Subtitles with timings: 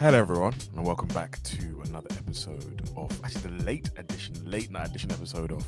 [0.00, 4.88] Hello, everyone, and welcome back to another episode of actually the late edition, late night
[4.88, 5.62] edition episode of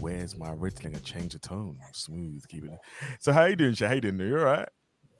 [0.00, 0.96] Where's My Riddling?
[0.96, 2.78] A change of tone, smooth, keep it.
[3.20, 3.88] So, how you doing, Shay?
[3.88, 4.18] How you doing?
[4.18, 4.68] You all right?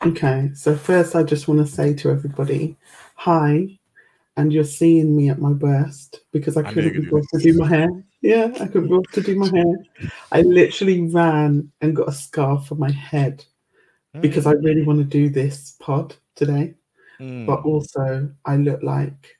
[0.07, 2.75] Okay, so first, I just want to say to everybody,
[3.17, 3.79] hi,
[4.39, 7.59] and you're seeing me at my worst because I I couldn't be bothered to do
[7.59, 7.91] my hair.
[8.23, 9.75] Yeah, I couldn't be bothered to do my hair.
[10.33, 13.45] I literally ran and got a scarf for my head
[14.23, 14.49] because hmm.
[14.49, 16.77] I really want to do this pod today.
[17.21, 17.47] Mm.
[17.47, 19.37] But also, I look like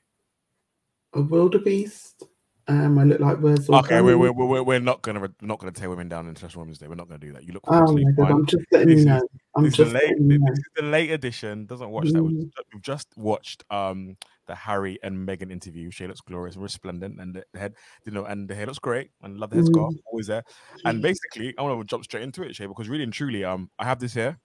[1.13, 2.23] a wildebeest.
[2.67, 5.71] Um, I look like where's Okay, we're, we're, we're, we're not gonna we're not gonna
[5.71, 6.87] tear women down International Women's Day.
[6.87, 7.43] We're not gonna do that.
[7.43, 8.23] You look Oh my god!
[8.23, 8.31] fine.
[8.31, 9.21] I'm just letting This you know.
[9.55, 10.45] I'm is just late, you know.
[10.49, 11.67] this is the late edition.
[11.67, 12.23] Doesn't watch that.
[12.23, 12.49] We've, Mm.
[12.73, 15.91] we've just watched um the Harry and Meghan interview.
[15.91, 19.11] She looks glorious and resplendent, and the head, you know, and the hair looks great.
[19.21, 19.97] And love the headscarf, Mm.
[20.11, 20.43] always there.
[20.85, 23.69] And basically, I want to jump straight into it, Shay, because really and truly, um,
[23.77, 24.39] I have this here,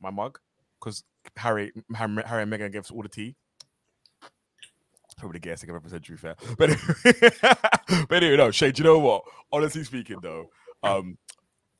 [0.00, 0.38] my mug,
[0.80, 1.04] because
[1.36, 3.36] Harry, Harry, Harry and Meghan gave us all the tea.
[5.18, 6.36] Probably the gayest thing I've ever said, to be fair.
[6.56, 7.30] But anyway,
[8.08, 9.24] but anyway, no, Shay, do you know what?
[9.50, 10.48] Honestly speaking, though,
[10.84, 11.18] um,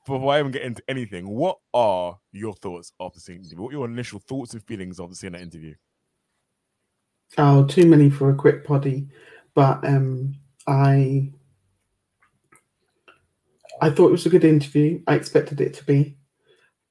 [0.05, 3.63] before I even get into anything, what are your thoughts after seeing the interview?
[3.63, 5.75] What are your initial thoughts and feelings after seeing that interview?
[7.37, 9.09] Oh, too many for a quick poddy.
[9.55, 10.35] But um
[10.67, 11.33] I
[13.81, 15.01] I thought it was a good interview.
[15.07, 16.18] I expected it to be.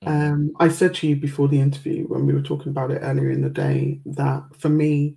[0.03, 0.07] Mm.
[0.31, 3.31] Um I said to you before the interview when we were talking about it earlier
[3.31, 5.15] in the day that for me,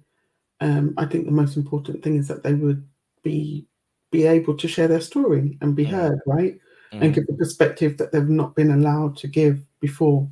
[0.61, 2.87] um, I think the most important thing is that they would
[3.23, 3.67] be
[4.11, 5.91] be able to share their story and be Mm.
[5.91, 6.59] heard, right?
[6.93, 7.03] Mm.
[7.03, 10.29] and give the perspective that they've not been allowed to give before.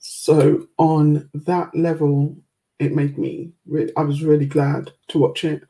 [0.00, 2.36] So on that level,
[2.80, 3.52] it made me.
[3.66, 5.62] Re- I was really glad to watch it.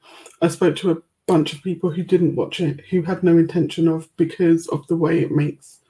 [0.42, 3.88] I spoke to a bunch of people who didn't watch it, who had no intention
[3.88, 5.80] of because of the way it makes.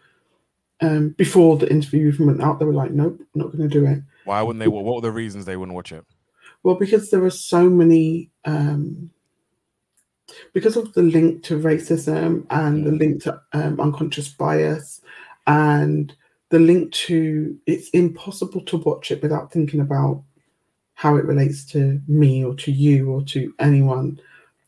[0.80, 3.86] Um, before the interview even went out, they were like, "Nope, not going to do
[3.86, 4.68] it." Why wouldn't they?
[4.68, 6.04] What what were the reasons they wouldn't watch it?
[6.62, 9.10] Well, because there are so many, um,
[10.52, 15.00] because of the link to racism and the link to um, unconscious bias
[15.46, 16.14] and
[16.50, 20.22] the link to it's impossible to watch it without thinking about
[20.94, 24.18] how it relates to me or to you or to anyone,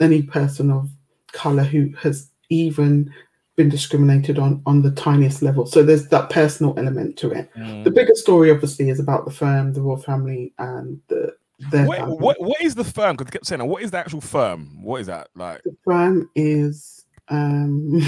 [0.01, 0.91] any person of
[1.33, 3.13] color who has even
[3.59, 5.67] been discriminated on on the tiniest level.
[5.67, 7.51] So there's that personal element to it.
[7.85, 11.35] The bigger story, obviously, is about the firm, the royal family, and the
[11.73, 12.17] their What, family.
[12.17, 13.17] what what is the firm?
[13.17, 13.67] Because they kept saying, that.
[13.67, 14.81] what is the actual firm?
[14.83, 15.61] What is that like?
[15.65, 18.01] The firm is um,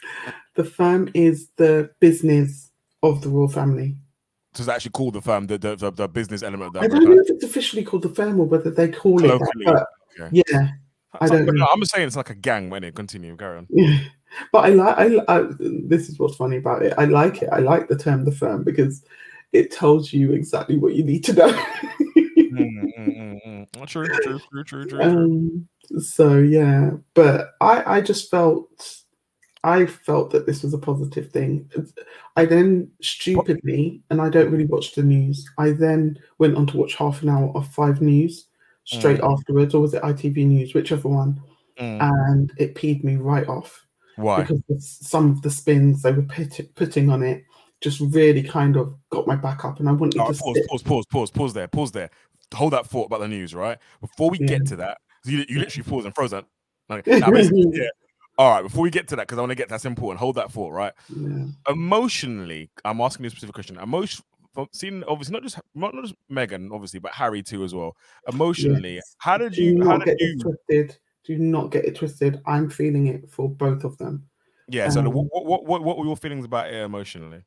[0.56, 2.70] the firm is the business
[3.02, 3.96] of the royal family.
[4.54, 6.94] Does it actually called the firm the the, the, the business element of I that?
[6.96, 9.86] don't know if it's officially called the firm or whether they call it that, Locally,
[10.20, 10.42] okay.
[10.50, 10.70] yeah,
[11.20, 11.60] I So- don't but know.
[11.64, 12.70] no, I'm just saying it's like a gang.
[12.70, 13.68] When it continue, carry on.
[14.52, 14.96] But I like.
[14.98, 16.94] I, I this is what's funny about it.
[16.98, 17.48] I like it.
[17.52, 19.04] I like the term the firm because
[19.52, 21.64] it tells you exactly what you need to know.
[22.16, 23.66] Mm, mm, mm, mm.
[23.78, 29.02] Oh, True, true, true, true, true, um, so yeah, but I I just felt
[29.64, 31.70] I felt that this was a positive thing.
[32.36, 35.48] I then stupidly, and I don't really watch the news.
[35.58, 38.46] I then went on to watch half an hour of Five News
[38.84, 41.40] straight afterwards, or was it ITV News, whichever one,
[41.78, 42.00] Mm.
[42.00, 43.85] and it peed me right off
[44.16, 44.42] Why?
[44.44, 47.44] because some of the spins they were put, putting on it
[47.80, 50.66] just really kind of got my back up, and I wanted Oh, to pause, sit.
[50.68, 52.10] pause, pause, pause, pause there, pause there.
[52.54, 53.78] Hold that thought about the news, right?
[54.00, 54.46] Before we Yeah.
[54.46, 56.46] get to that, you, you literally paused and froze that.
[56.88, 57.88] Like, nah, yeah.
[58.38, 60.20] All right, before we get to that, because I want to get that's important.
[60.20, 60.92] Hold that thought, right?
[61.14, 61.46] Yeah.
[61.68, 63.78] Emotionally, I'm asking you a specific question.
[63.78, 64.24] Emotion,
[64.72, 67.96] seeing obviously not just not, not just Meghan, obviously, but Harry too as well.
[68.28, 69.16] Emotionally, Yes.
[69.18, 69.84] how did you?
[69.84, 70.38] How did you?
[70.38, 70.96] twisted.
[71.26, 72.40] Do not get it twisted.
[72.46, 74.26] I'm feeling it for both of them.
[74.68, 74.88] Yeah.
[74.88, 77.42] So, um, what, what what what were your feelings about it emotionally?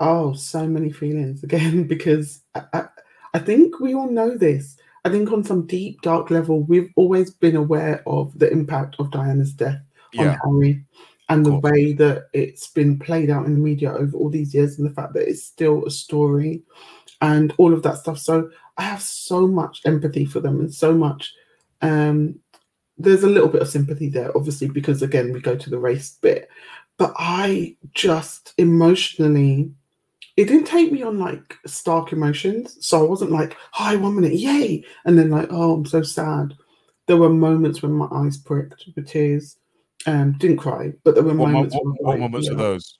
[0.00, 2.84] Oh, so many feelings again because I, I,
[3.34, 4.76] I think we all know this.
[5.04, 9.10] I think on some deep, dark level, we've always been aware of the impact of
[9.10, 9.80] Diana's death
[10.18, 10.38] on Yeah.
[10.44, 10.84] Harry
[11.28, 14.78] and the way that it's been played out in the media over all these years
[14.78, 16.62] and the fact that it's still a story
[17.20, 18.18] and all of that stuff.
[18.18, 21.32] So I have so much empathy for them and so much.
[21.80, 22.38] Um,
[23.02, 26.18] there's a little bit of sympathy there, obviously, because again, we go to the race
[26.20, 26.48] bit.
[26.98, 29.72] But I just emotionally,
[30.36, 32.78] it didn't take me on like stark emotions.
[32.86, 34.84] So I wasn't like, hi, one minute, yay.
[35.04, 36.54] And then like, oh, I'm so sad.
[37.06, 39.56] There were moments when my eyes pricked with tears.
[40.04, 41.74] Um, didn't cry, but there were What, moments.
[41.76, 42.54] what, where I was what like, moments yeah.
[42.54, 42.98] are those?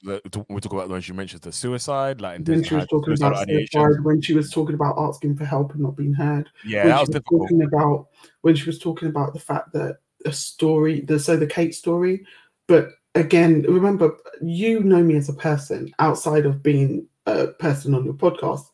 [0.48, 3.48] We talk about when she mentions the suicide, like in When she was talking about
[3.48, 6.88] suicide, when she was talking about asking for help and not being heard, Yeah, when
[6.90, 7.42] that she was was difficult.
[7.42, 8.08] talking about
[8.42, 12.24] when she was talking about the fact that a story, the so the Kate story,
[12.68, 18.04] but again, remember, you know me as a person outside of being a person on
[18.04, 18.64] your podcast,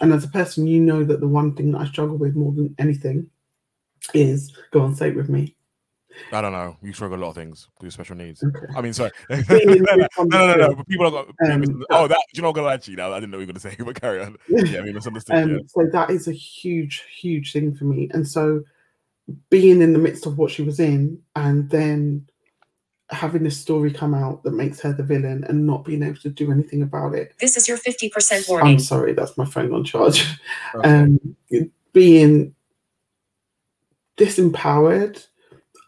[0.00, 2.52] and as a person, you know that the one thing that I struggle with more
[2.52, 3.30] than anything
[4.12, 5.55] is go on, say it with me.
[6.32, 6.76] I don't know.
[6.82, 8.42] You struggle a lot of things with special needs.
[8.42, 8.66] Okay.
[8.76, 9.10] I mean, sorry.
[9.30, 11.50] no, no, no, no, no, But people are got.
[11.50, 12.22] Um, oh, that.
[12.32, 13.12] Do You know, I'm gonna lie to you now.
[13.12, 14.36] I didn't know what you were gonna say, but carry on.
[14.48, 15.36] Yeah, I mean, misunderstood.
[15.36, 15.58] Um, yeah.
[15.68, 18.08] So that is a huge, huge thing for me.
[18.12, 18.62] And so
[19.50, 22.26] being in the midst of what she was in and then
[23.10, 26.28] having this story come out that makes her the villain and not being able to
[26.28, 27.34] do anything about it.
[27.40, 28.74] This is your 50% warning.
[28.74, 30.26] I'm sorry, that's my phone on charge.
[30.74, 30.88] Okay.
[30.88, 31.36] Um,
[31.92, 32.54] being
[34.16, 35.24] disempowered,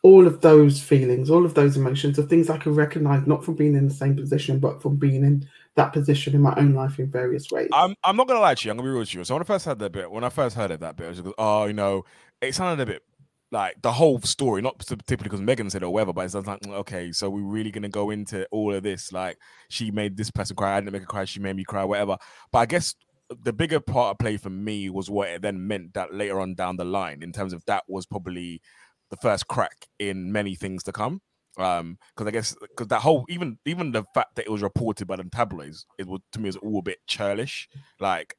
[0.09, 3.57] all of those feelings, all of those emotions are things I can recognize not from
[3.57, 6.99] being in the same position, but from being in that position in my own life
[6.99, 7.69] in various ways.
[7.75, 8.71] I'm I'm not gonna lie to you.
[8.71, 9.23] I'm gonna be real with you.
[9.25, 11.09] So when I first heard that bit, when I first heard it, that bit, I
[11.11, 12.07] was like, oh, you know,
[12.41, 13.03] it sounded a bit
[13.51, 16.47] like the whole story, not particularly because Meghan said it or whatever, but it's like,
[16.47, 19.13] mm, okay, so we're really gonna go into all of this.
[19.13, 19.37] Like,
[19.69, 22.17] she made this person cry, I didn't make her cry, she made me cry, whatever.
[22.51, 22.95] But I guess
[23.43, 26.55] the bigger part of play for me was what it then meant that later on
[26.55, 28.63] down the line, in terms of that was probably
[29.11, 31.21] the first crack in many things to come.
[31.59, 35.09] Um, because I guess because that whole even even the fact that it was reported
[35.09, 37.69] by the tabloids, it was to me was all a bit churlish.
[37.99, 38.35] Like,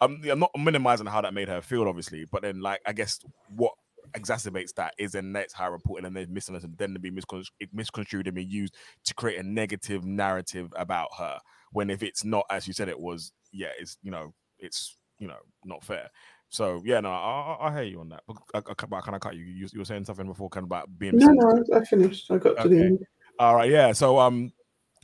[0.00, 3.18] I'm, I'm not minimizing how that made her feel, obviously, but then like I guess
[3.48, 3.72] what
[4.14, 8.26] exacerbates that is then that's how reported and then misunderstood, then to be miscon- misconstrued
[8.26, 8.74] and be used
[9.04, 11.38] to create a negative narrative about her.
[11.70, 15.26] When if it's not as you said it was, yeah, it's you know it's you
[15.28, 16.10] know not fair.
[16.52, 18.22] So yeah, no, I, I, I hear you on that.
[18.26, 19.44] But I, I, but I kind of cut you.
[19.44, 19.66] you.
[19.72, 21.16] You were saying something before, kind of about being.
[21.16, 22.30] no, no, I finished.
[22.30, 22.98] I got to the end.
[23.38, 23.92] All right, yeah.
[23.92, 24.52] So um,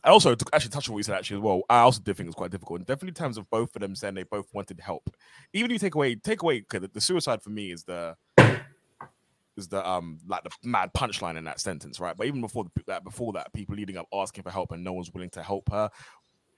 [0.05, 1.62] I also to actually touch on what you said actually as well.
[1.71, 3.81] I also did think it was quite difficult, and definitely in terms of both of
[3.81, 5.09] them saying they both wanted help.
[5.55, 8.15] Even if you take away take away the, the suicide for me is the
[9.56, 12.15] is the um like the mad punchline in that sentence, right?
[12.15, 15.12] But even before that, before that, people leading up asking for help and no one's
[15.12, 15.91] willing to help her.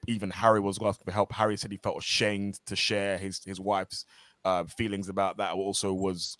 [0.09, 1.33] Even Harry was asking for help.
[1.33, 4.05] Harry said he felt ashamed to share his his wife's
[4.45, 5.53] uh, feelings about that.
[5.53, 6.37] Also was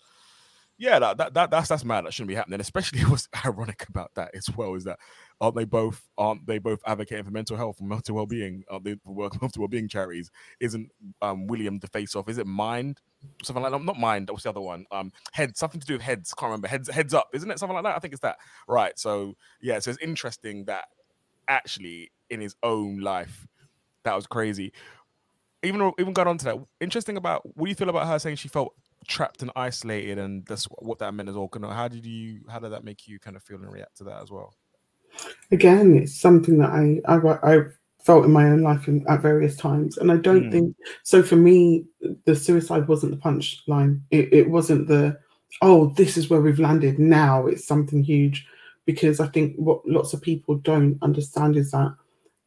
[0.81, 2.05] yeah, that, that, that that's that's mad.
[2.05, 2.59] That shouldn't be happening.
[2.59, 4.97] Especially what's ironic about that as well is that
[5.39, 8.63] aren't they both aren't they both advocating for mental health and mental well being?
[8.67, 10.31] Aren't they for work mental well being charities?
[10.59, 10.89] Isn't
[11.21, 12.27] um William the face off?
[12.27, 12.99] Is it Mind?
[13.43, 13.83] Something like that.
[13.83, 14.31] not Mind.
[14.31, 14.85] What's the other one?
[14.91, 15.55] Um, Head.
[15.55, 16.33] Something to do with heads.
[16.33, 16.67] Can't remember.
[16.67, 16.89] Heads.
[16.89, 17.29] Heads up.
[17.31, 17.95] Isn't it something like that?
[17.95, 18.37] I think it's that.
[18.67, 18.97] Right.
[18.97, 19.77] So yeah.
[19.77, 20.85] So it's interesting that
[21.47, 23.45] actually in his own life,
[24.03, 24.73] that was crazy.
[25.63, 28.37] Even even going on to that, interesting about what do you feel about her saying
[28.37, 28.73] she felt
[29.07, 31.49] trapped and isolated, and that's what that meant as well.
[31.69, 32.41] How did you?
[32.49, 34.55] How did that make you kind of feel and react to that as well?
[35.51, 37.59] Again, it's something that I I, I
[38.03, 40.51] felt in my own life in, at various times, and I don't Mm.
[40.51, 41.21] think so.
[41.21, 41.85] For me,
[42.25, 44.01] the suicide wasn't the punchline.
[44.09, 45.19] It, it wasn't the
[45.61, 46.97] oh, this is where we've landed.
[46.97, 48.47] Now it's something huge,
[48.85, 51.93] because I think what lots of people don't understand is that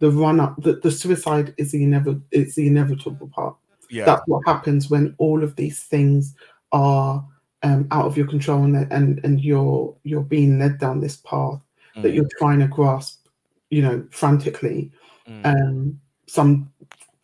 [0.00, 2.22] the run up, the, the suicide is the inevitable.
[2.30, 3.56] It's the inevitable part.
[3.90, 6.34] Yeah, that's what happens when all of these things
[6.72, 7.24] are
[7.62, 11.60] um, out of your control and and and you're you're being led down this path
[12.02, 13.26] that Mm, you're trying to grasp
[13.70, 14.90] you know frantically.
[15.28, 16.70] Mm, um some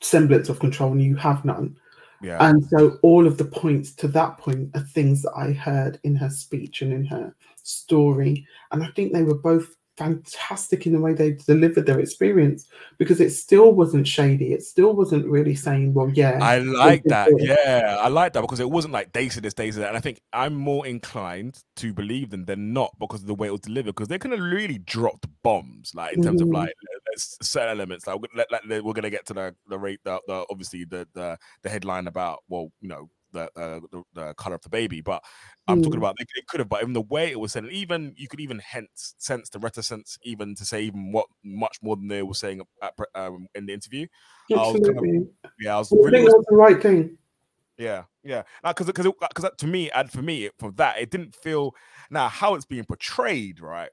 [0.00, 1.76] semblance of control and you have none.
[2.22, 5.98] Yeah, and so all of the points to that point are things that i heard
[6.04, 8.46] in her speech and in her story.
[8.72, 12.66] And i think they were both fantastic in the way they delivered their experience
[12.98, 17.28] because it still wasn't shady it still wasn't really saying well yeah I like that.
[17.36, 17.48] this.
[17.48, 19.88] Yeah, I like that because it wasn't like they said this, they said that.
[19.88, 23.48] And I think I'm more inclined to believe them than not because of the way
[23.48, 23.94] it was delivered.
[23.94, 26.54] Because they could have really dropped bombs, like in terms of Mhm.
[26.54, 26.74] like
[27.16, 28.06] certain elements.
[28.06, 30.84] Like, we're gonna- like, like, we're gonna get to the the rate, the, the obviously
[30.84, 33.10] the the the headline about well, you know.
[33.32, 35.22] The, uh, the the color of the baby, but
[35.68, 36.02] I'm talking Mm.
[36.02, 38.40] about they, they could have, but even the way it was said, even you could
[38.40, 42.34] even hence sense the reticence, even to say even what much more than they were
[42.34, 44.06] saying at, um, in the interview.
[44.50, 45.04] I was kind of-
[45.60, 47.18] Yeah, I was I really think that was the right thing.
[47.78, 48.42] yeah, yeah.
[48.64, 51.74] Because because because to me and for me from that it didn't feel
[52.10, 53.90] now how it's being portrayed, right?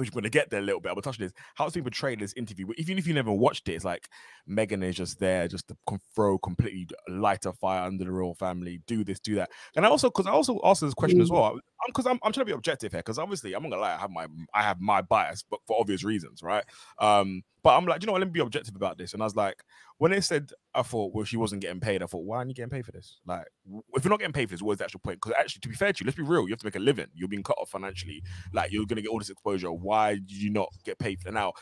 [0.00, 0.88] Which we're gonna get there a little bit.
[0.88, 1.34] I'm gonna touch on this.
[1.56, 2.66] How it's being portrayed in this interview.
[2.66, 4.08] but Even if you never watched it, it's like
[4.48, 5.76] Meghan is just there, just to
[6.14, 8.80] throw completely light a fire under the royal family.
[8.86, 9.50] Do this, do that.
[9.76, 11.32] And I also because I also asked this question as Mm.
[11.32, 11.60] well.
[11.86, 13.00] Because I'm, I'm trying to be objective here.
[13.00, 15.78] Because obviously I'm not gonna lie, I have my I have my bias, but for
[15.78, 16.64] obvious reasons, right?
[16.98, 18.20] Um, but I'm like, you know what?
[18.22, 19.12] Let me be objective about this.
[19.12, 19.62] And I was like,
[20.00, 22.02] when they said, I thought, well, she wasn't getting paid.
[22.02, 23.20] I thought, why aren't you getting paid for this?
[23.26, 23.44] Like,
[23.92, 25.20] if you're not getting paid for this, what is the actual point?
[25.20, 26.78] Because actually, to be fair to you, let's be real, you have to make a
[26.78, 27.08] living.
[27.12, 28.22] You're being cut off financially.
[28.54, 29.70] Like, you're gonna get all this exposure.
[29.70, 31.30] Why did you not get paid for?
[31.30, 31.52] Now,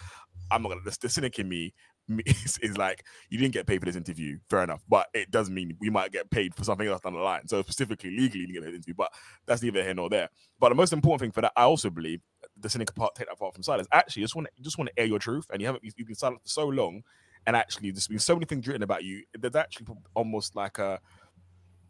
[0.52, 0.82] I'm not gonna.
[0.84, 1.74] The, the cynic in me
[2.26, 4.38] is, is like, you didn't get paid for this interview.
[4.48, 7.18] Fair enough, but it does mean we might get paid for something else down the
[7.18, 7.48] line.
[7.48, 8.94] So specifically, legally, you didn't get the interview.
[8.96, 9.10] But
[9.48, 10.28] that's neither here nor there.
[10.60, 12.20] But the most important thing for that, I also believe,
[12.56, 13.88] the cynic part, take that part from silence.
[13.90, 15.82] Actually, just want to, just want to air your truth, and you haven't.
[15.82, 17.02] You've been silent for so long,
[17.46, 19.24] and actually, there's been so many things written about you.
[19.38, 21.00] There's actually almost like a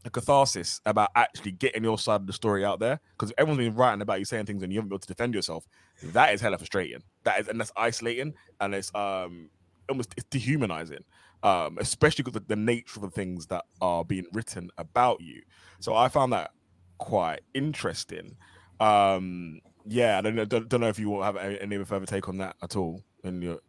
[0.04, 3.74] a catharsis about actually getting your side of the story out there because everyone's been
[3.74, 5.66] writing about you saying things and you haven't been able to defend yourself.
[6.02, 7.02] That is hella frustrating.
[7.24, 9.50] That is and that's isolating and it's um
[9.88, 11.04] almost it's dehumanizing.
[11.42, 15.42] Um, especially because the, the nature of the things that are being written about you.
[15.78, 16.50] So I found that
[16.98, 18.36] quite interesting.
[18.80, 22.06] Um, yeah, I don't know, don't, don't know if you will have any, any further
[22.06, 23.04] take on that at all.
[23.22, 23.60] In your...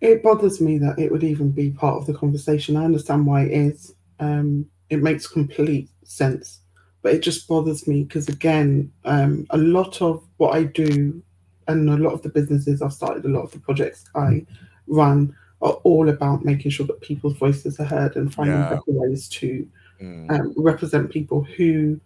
[0.00, 2.76] It bothers me that it would even be part of the conversation.
[2.76, 3.94] I understand why it is.
[4.20, 6.60] Um, it makes complete sense,
[7.02, 11.22] but it just bothers me because again, um, a lot of what I do
[11.68, 14.46] and a lot of the businesses I've started, a lot of the projects I
[14.86, 18.68] run are all about making sure that people's voices are heard and finding yeah.
[18.68, 19.66] better ways to
[20.00, 20.30] mm.
[20.30, 22.00] um, represent people who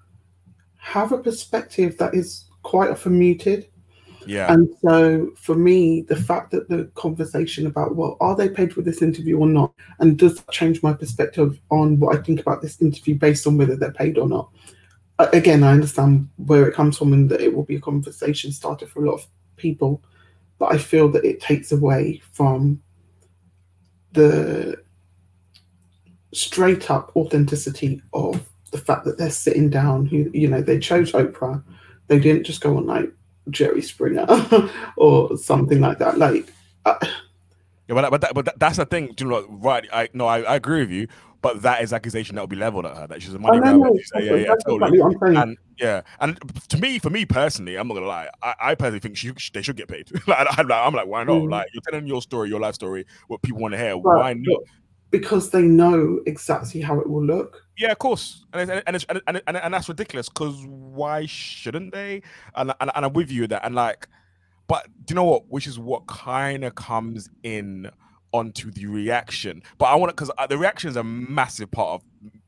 [0.76, 3.68] have a perspective that is quite often muted.
[4.30, 4.52] Yeah.
[4.52, 8.80] And so for me, the fact that the conversation about, well, are they paid for
[8.80, 9.74] this interview or not?
[9.98, 13.58] And does that change my perspective on what I think about this interview based on
[13.58, 14.48] whether they're paid or not?
[15.18, 18.86] Again, I understand where it comes from and that it will be a conversation starter
[18.86, 20.00] for a lot of people.
[20.60, 22.80] But I feel that it takes away from
[24.12, 24.80] the
[26.32, 31.60] straight up authenticity of the fact that they're sitting down you know they chose oprah
[32.06, 33.12] they didn't just go on like
[33.48, 34.26] jerry springer
[34.96, 36.52] or something like that like
[36.84, 40.26] uh, yeah but, but, that, but that, that's the thing you know right i no
[40.26, 41.08] I, I agree with you
[41.42, 43.78] but that is accusation that will be leveled at her that she's a money grabber.
[43.78, 45.00] No, no, yeah, yeah, totally.
[45.36, 48.28] And yeah, and to me, for me personally, I'm not gonna lie.
[48.42, 50.10] I, I personally think she, they should get paid.
[50.26, 51.42] like, I'm like, I'm like, why not?
[51.42, 51.50] Mm.
[51.50, 53.94] Like, you're telling your story, your life story, what people want to hear.
[53.94, 54.62] But, why not?
[55.10, 57.64] Because they know exactly how it will look.
[57.76, 60.28] Yeah, of course, and and and, and, and, and that's ridiculous.
[60.28, 62.22] Because why shouldn't they?
[62.54, 63.64] And, and and I'm with you that.
[63.64, 64.08] And like,
[64.68, 65.48] but do you know what?
[65.48, 67.90] Which is what kind of comes in
[68.32, 69.62] onto the reaction.
[69.78, 72.02] But I want to because uh, the reaction is a massive part of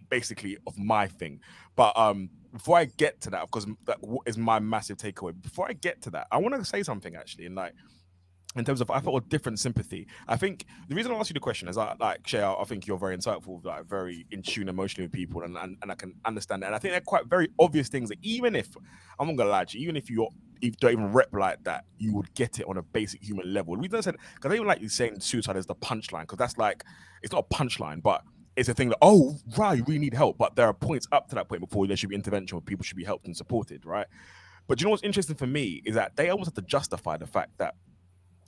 [0.09, 1.41] basically of my thing.
[1.75, 5.41] But um, before I get to that, because that is my massive takeaway.
[5.41, 7.75] Before I get to that, I want to say something actually, and like
[8.57, 10.07] in terms of I felt a different sympathy.
[10.29, 12.87] I think the reason I asked you the question is I like Shay, I think
[12.87, 16.15] you're very insightful, like very in tune emotionally with people, and, and, and I can
[16.25, 16.67] understand that.
[16.67, 18.77] And I think they're quite very obvious things that even if
[19.19, 20.29] I'm not gonna lie to you, even if you're
[20.61, 23.53] if you don't even rep like that, you would get it on a basic human
[23.53, 23.77] level.
[23.77, 26.59] Reason I said because I even like you saying suicide is the punchline, because that's
[26.59, 26.85] like
[27.23, 28.23] it's not a punchline, but
[28.55, 30.37] it's a thing that oh right, really need help.
[30.37, 32.85] But there are points up to that point before there should be intervention where people
[32.85, 34.07] should be helped and supported, right?
[34.69, 37.27] But you know what's interesting for me is that they almost have to justify the
[37.27, 37.75] fact that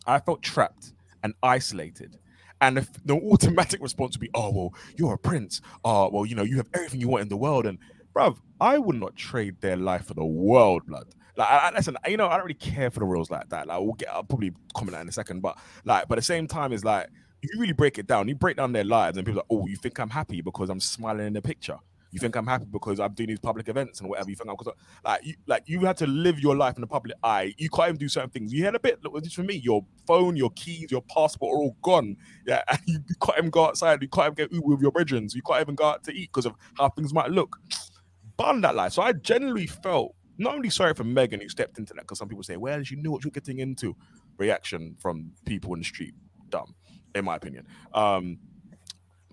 [0.06, 0.92] I felt trapped
[1.22, 2.18] and isolated.
[2.60, 5.60] And if the automatic response would be, oh, well, you're a prince.
[5.84, 7.66] Oh, well, you know, you have everything you want in the world.
[7.66, 7.78] And,
[8.14, 11.14] bruv, I would not trade their life for the world, blood.
[11.36, 13.66] Like, I, I, listen, you know, I don't really care for the rules like that.
[13.66, 15.40] Like, we'll get, I'll probably comment that in a second.
[15.40, 17.08] But, like, but at the same time, it's like,
[17.42, 19.66] you really break it down, you break down their lives, and people are like, oh,
[19.66, 21.78] you think I'm happy because I'm smiling in the picture.
[22.14, 24.30] You think I'm happy because I'm doing these public events and whatever.
[24.30, 24.72] You think I'm because
[25.04, 27.52] like you like you had to live your life in the public eye.
[27.58, 28.52] You can't even do certain things.
[28.52, 29.02] You had a bit.
[29.02, 32.16] Look, just for me, your phone, your keys, your passport are all gone.
[32.46, 34.00] Yeah, and you, you can't even go outside.
[34.00, 35.28] You can't even get Uber with your brethren.
[35.34, 37.58] You can't even go out to eat because of how things might look.
[38.36, 38.92] Bun that life.
[38.92, 42.28] So I genuinely felt not only sorry for Meghan who stepped into that because some
[42.28, 43.96] people say, well, she knew what you're getting into.
[44.38, 46.14] Reaction from people in the street,
[46.48, 46.76] dumb,
[47.14, 47.66] in my opinion.
[47.92, 48.38] Um,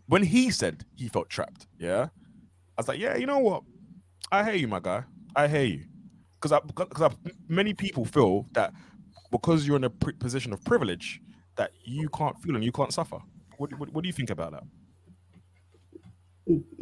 [0.08, 2.10] when he said he felt trapped, yeah,
[2.82, 3.64] was like, yeah, you know what?
[4.32, 5.04] I hear you, my guy.
[5.36, 5.84] I hear you.
[6.36, 7.14] Because I, because
[7.48, 8.74] many people feel that
[9.32, 11.22] because you're in a position of privilege,
[11.56, 13.20] that you can't feel and you can't suffer.
[13.58, 14.64] What, what, what do you think about that?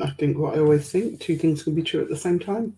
[0.02, 2.76] I think what I always think, two things can be true at the same time.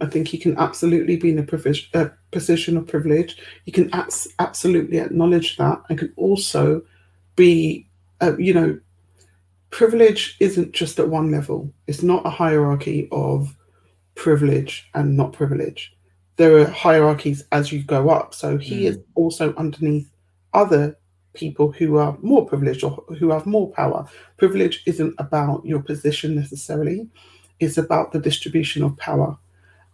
[0.00, 3.36] I think you can absolutely be in a, privilege, a position of privilege.
[3.66, 6.82] You can abs- absolutely acknowledge that and can also
[7.36, 7.88] be,
[8.20, 8.80] uh, you know,
[9.72, 11.72] privilege isn't just at one level.
[11.88, 13.56] It's not a hierarchy of
[14.14, 15.96] privilege and not privilege.
[16.36, 18.34] There are hierarchies as you go up.
[18.34, 18.90] So he mm.
[18.90, 20.08] is also underneath
[20.52, 20.96] other
[21.32, 24.06] people who are more privileged or who have more power.
[24.36, 27.08] Privilege isn't about your position necessarily,
[27.58, 29.36] it's about the distribution of power.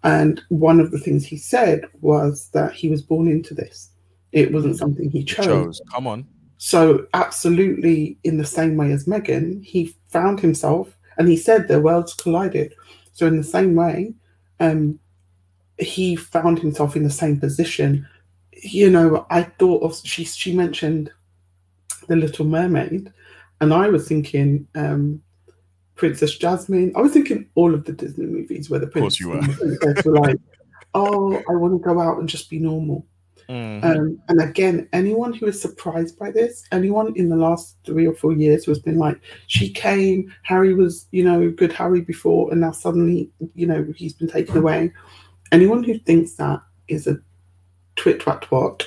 [0.02, 3.90] And one of the things he said was that he was born into this.
[4.32, 4.78] It wasn't mm.
[4.78, 5.47] something he chose.
[5.47, 5.80] chose.
[5.92, 6.26] Come on.
[6.59, 11.81] So, absolutely, in the same way as Meghan, he found himself and he said their
[11.81, 12.75] worlds collided.
[13.12, 14.12] So, in the same way,
[14.59, 14.99] um,
[15.79, 18.07] he found himself in the same position.
[18.53, 21.12] You know, I thought of she she mentioned
[22.09, 23.12] the Little Mermaid,
[23.61, 25.23] and I was thinking um,
[25.95, 26.93] Princess Jasmine.
[26.97, 29.41] I was thinking all of the Disney movies where the princess were.
[30.05, 30.41] were like,
[30.95, 33.07] "Oh, I want to go out and just be normal."
[33.49, 33.83] Mhm.
[33.83, 38.14] Um, and again, anyone who is surprised by this, anyone in the last three or
[38.14, 42.50] four years who has been like, she came, Harry was, you know, good Harry before,
[42.50, 44.93] and now suddenly, you know, he's been taken away.
[45.50, 47.19] Anyone who thinks that is a
[47.97, 48.87] twit twat twat.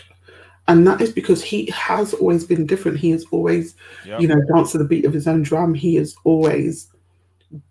[0.68, 3.00] And that is because he has always been different.
[3.00, 3.76] He has always,
[4.06, 4.22] Yep.
[4.22, 5.74] you know, danced to the beat of his own drum.
[5.74, 6.88] He has always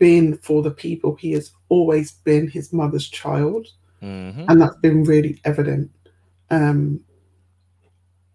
[0.00, 1.14] been for the people.
[1.14, 3.68] He has always been his mother's child
[4.02, 4.44] Mhm.
[4.49, 5.88] and that's been really evident.
[6.50, 7.00] Um,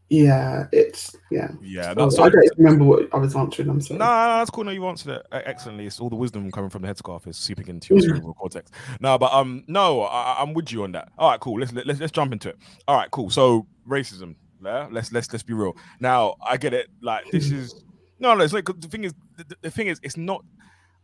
[0.10, 1.50] yeah, it's yeah.
[1.62, 3.70] Yeah, Oh, that's I don't remember what I was answering.
[3.70, 3.98] I'm No, sorry.
[4.00, 4.64] no, that's cool.
[4.64, 5.88] No, you answered it uh, excellently.
[5.88, 8.10] It's all the wisdom coming from the headscarf is seeping into your Yeah.
[8.10, 8.70] cerebral cortex.
[9.00, 11.10] No, but um, no, I, I'm with you on that.
[11.18, 11.60] All right, cool.
[11.60, 12.58] Let's let's let's jump into it.
[12.88, 13.30] All right, cool.
[13.32, 14.36] So racism.
[14.64, 15.76] Yeah, let's let's let's be real.
[16.00, 16.88] Now, I get it.
[17.02, 17.84] Like this is
[18.20, 18.44] no, no.
[18.44, 20.44] It's like the thing is, the, the thing is, it's not.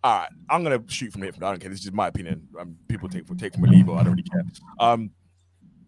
[0.04, 1.34] All right, I'm gonna shoot from here.
[1.34, 1.70] From I don't care.
[1.70, 2.48] This is just my opinion.
[2.60, 4.44] Um, people take from take from a leave, I don't really care.
[4.80, 5.12] Um,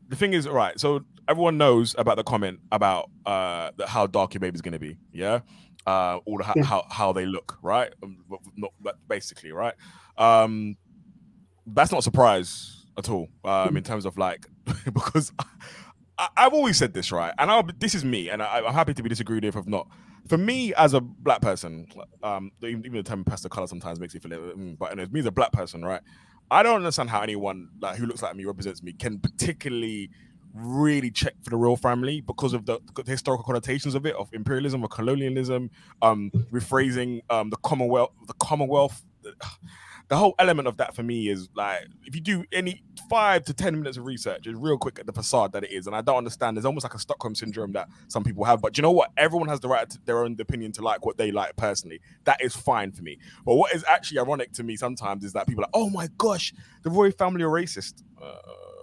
[0.09, 0.79] the thing is, all right.
[0.79, 4.97] So everyone knows about the comment about uh the, how dark your baby's gonna be.
[5.11, 5.39] Yeah.
[5.85, 6.63] Uh, all the, how, Yeah.
[6.63, 7.93] how how they look, right?
[8.01, 8.17] Um,
[8.55, 9.73] not but basically, right?
[10.17, 10.77] Um,
[11.67, 13.27] that's not a surprise at all.
[13.43, 14.47] Um, in terms of like
[14.93, 15.31] because
[16.17, 17.33] I, I've always said this, right?
[17.37, 19.87] And I'll, this is me, and I, I'm happy to be disagreed with if not.
[20.29, 21.87] For me, as a black person,
[22.21, 25.11] um, even even the term pastel color sometimes makes me feel, like, mm, but anyways,
[25.11, 26.01] me as a black person, right?
[26.49, 30.11] I don't understand how anyone like who looks like me represents me can particularly
[30.53, 34.29] really check for the royal family because of the, the historical connotations of it, of
[34.33, 35.69] imperialism or colonialism,
[36.01, 39.03] um, rephrasing um the Commonwealth, the Commonwealth.
[40.09, 43.53] The whole element of that for me is like if you do any five to
[43.53, 46.01] ten minutes of research, is real quick at the facade that it is, and I
[46.01, 46.57] don't understand.
[46.57, 49.11] There's almost like a Stockholm syndrome that some people have, but you know what?
[49.17, 52.01] Everyone has the right to their own opinion to like what they like personally.
[52.25, 53.17] That is fine for me.
[53.45, 56.09] But what is actually ironic to me sometimes is that people are like, oh my
[56.17, 58.03] gosh, the royal family are racist.
[58.21, 58.35] Uh,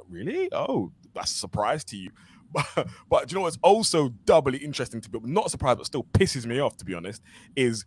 [0.09, 0.49] really?
[0.53, 2.11] Oh, that's a surprise to you.
[2.53, 6.47] But, but you know what's also doubly interesting to people, not surprised, but still pisses
[6.47, 7.23] me off, to be honest,
[7.55, 7.85] is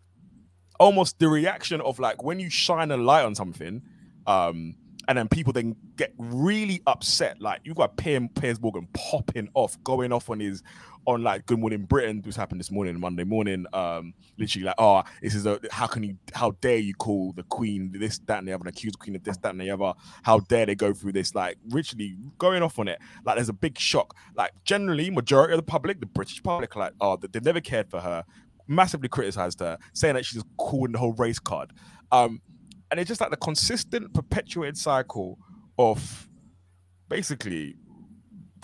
[0.80, 3.82] almost the reaction of like when you shine a light on something,
[4.26, 4.76] um,
[5.10, 7.42] and then people then get really upset.
[7.42, 10.64] Like you've got Piers, Piers Morgan popping off, going off on his
[11.06, 12.22] on like Good Morning Britain.
[12.24, 13.66] This happened this morning, Monday morning.
[13.74, 17.44] Um, literally like, oh, this is a how can you how dare you call the
[17.44, 19.70] Queen this, that, and the other, and accuse the Queen of this, that, and the
[19.72, 19.94] other.
[20.24, 21.36] How dare they go through this?
[21.36, 23.00] Like literally going off on it.
[23.26, 24.16] Like there's a big shock.
[24.36, 27.90] Like generally, majority of the public, the British public, like, oh, they- they've never cared
[27.90, 28.24] for her.
[28.68, 31.72] Massively criticized her, saying that she's calling the whole race card.
[32.12, 32.42] Um,
[32.92, 35.38] and it's just like the consistent perpetuated cycle
[35.78, 36.30] of
[37.10, 37.76] basically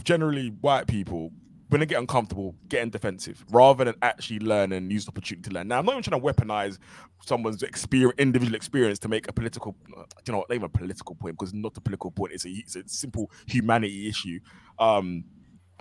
[0.04, 1.32] generally white people
[1.70, 5.56] when they get uncomfortable getting defensive rather than actually learn and use the opportunity to
[5.56, 5.68] learn.
[5.68, 6.78] Now i'm not even trying to weaponize
[7.26, 11.16] someone's experience individual experience to make a political uh, you know not even a political
[11.16, 14.40] point because it's not a political point it's a, it's a simple humanity issue.
[14.78, 15.24] Um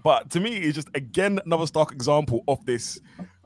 [0.04, 3.00] but to me it's just again another stark example of this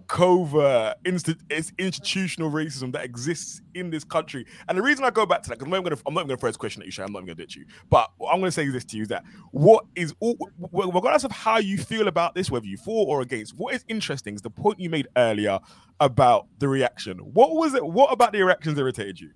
[0.06, 4.46] covert insti- it's institutional racism that exists in this country.
[4.68, 6.26] And the reason I go back to that, because I'm not going to, I'm not
[6.26, 7.60] going to throw this question at you, Shay, I'm not going to do it to
[7.60, 7.66] you.
[7.90, 10.36] But I'm going to say this to you is that what is, all,
[10.72, 14.34] regardless of how you feel about this, whether you for or against, what is interesting
[14.34, 15.58] is the point you made earlier
[16.00, 17.18] about the reaction.
[17.18, 17.84] What was it?
[17.84, 19.30] What about the reactions irritated you?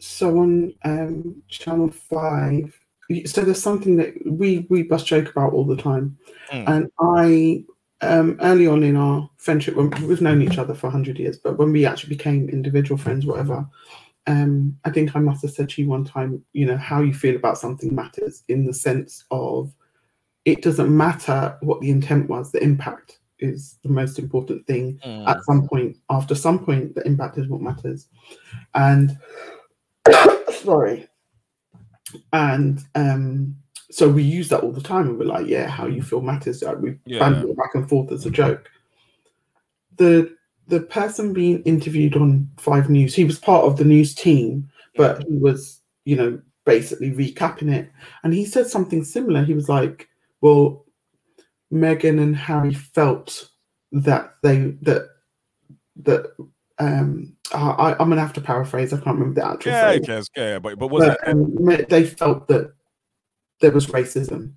[0.00, 2.78] So on um, Channel Five,
[3.24, 6.16] so there's something that we we must joke about all the time,
[6.52, 6.64] Mm.
[6.68, 7.64] and I
[8.00, 11.58] um, early on in our friendship, when we've known each other for hundred years, but
[11.58, 13.66] when we actually became individual friends, whatever,
[14.26, 17.14] um, I think I must have said to you one time, you know, how you
[17.14, 19.72] feel about something matters in the sense of
[20.44, 25.42] it doesn't matter what the intent was, the impact is the most important thing at
[25.44, 25.96] some point.
[26.10, 28.08] After some point the impact is what matters.
[28.74, 29.16] And
[30.52, 31.08] sorry.
[32.32, 33.56] And um
[33.90, 36.62] so we use that all the time and we're like yeah how you feel matters
[36.62, 37.20] like we Yeah.
[37.20, 38.70] banter back and forth as a joke
[39.96, 40.34] the
[40.66, 45.24] the person being interviewed on five news he was part of the news team but
[45.26, 47.90] he was you know basically recapping it
[48.22, 50.08] and he said something similar he was like
[50.40, 50.84] well
[51.72, 53.50] Meghan and Harry felt
[53.92, 55.08] that they that
[55.96, 56.32] that
[56.78, 58.92] um I, I'm gonna have to paraphrase.
[58.92, 60.28] I can't remember the actual Yeah, phrase, cares?
[60.36, 61.28] Yeah, but but was but it?
[61.28, 62.74] um, they felt that
[63.60, 64.52] there was racism,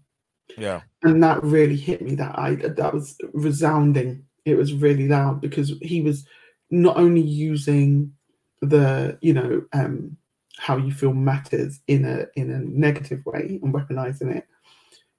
[0.58, 2.16] Yeah, and that really hit me.
[2.16, 4.26] That I that was resounding.
[4.46, 6.26] It was really loud because he was
[6.70, 8.14] not only using
[8.62, 10.16] the you know um
[10.58, 14.48] how you feel matters in a in a negative way and weaponizing it.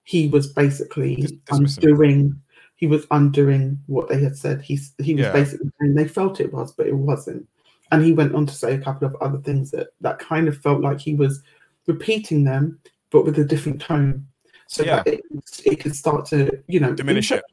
[0.04, 1.90] He was basically Dis- dismissing it.
[1.92, 2.40] undoing.
[2.76, 4.60] He was undoing what they had said.
[4.62, 5.32] He's he was Yeah.
[5.32, 7.46] basically saying they felt it was, but it wasn't.
[7.92, 10.56] And he went on to say a couple of other things that that kind of
[10.58, 11.42] felt like he was
[11.86, 12.78] repeating them,
[13.12, 14.26] but with a different tone.
[14.66, 15.02] so Yeah.
[15.06, 15.20] it,
[15.64, 17.44] it can start to, you know, Diminish it.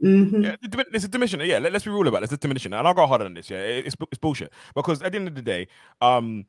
[0.00, 1.40] hmm Yeah, it's a diminishing.
[1.40, 2.24] Yeah, let, us be real about it.
[2.24, 3.50] It's a diminishing, and I'll go harder than this.
[3.50, 5.66] Yeah, it's, it's bullshit because at the end of the day,
[6.00, 6.46] um,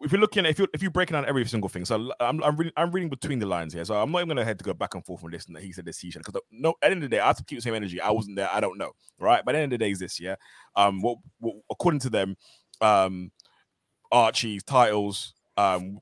[0.00, 2.42] if you're looking, at, if you if you're breaking down every single thing, so I'm
[2.42, 4.64] I'm reading, I'm reading between the lines here, so I'm not even gonna head to
[4.64, 6.70] go back and forth on this and that he said this, he said because no,
[6.70, 8.00] at the end of the day, I have to keep the same energy.
[8.00, 9.42] I wasn't there, I don't know, right?
[9.44, 10.36] But at the end of the day, is this, yeah,
[10.76, 12.36] um, what, what according to them,
[12.80, 13.30] um,
[14.12, 15.98] Archie's titles, um,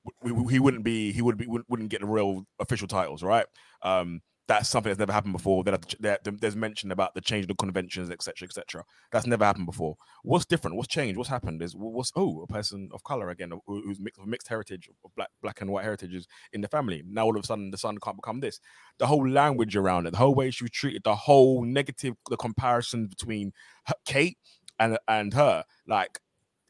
[0.51, 3.47] he wouldn't be, he would be, wouldn't get the real official titles, right?
[3.83, 5.62] Um, that's something that's never happened before.
[5.62, 8.85] There, there, there's mention about the change of the conventions, etc., etc.
[9.11, 9.97] That's never happened before.
[10.25, 10.77] What's different?
[10.77, 11.17] What's changed?
[11.17, 11.62] What's happened?
[11.62, 15.61] Is what's oh, a person of color again, who's mixed, mixed heritage, of black, black
[15.61, 17.03] and white heritages in the family.
[17.07, 18.59] Now all of a sudden, the son can't become this.
[18.99, 22.37] The whole language around it, the whole way she was treated, the whole negative, the
[22.37, 23.53] comparison between
[23.87, 24.38] her, Kate
[24.79, 26.19] and and her, like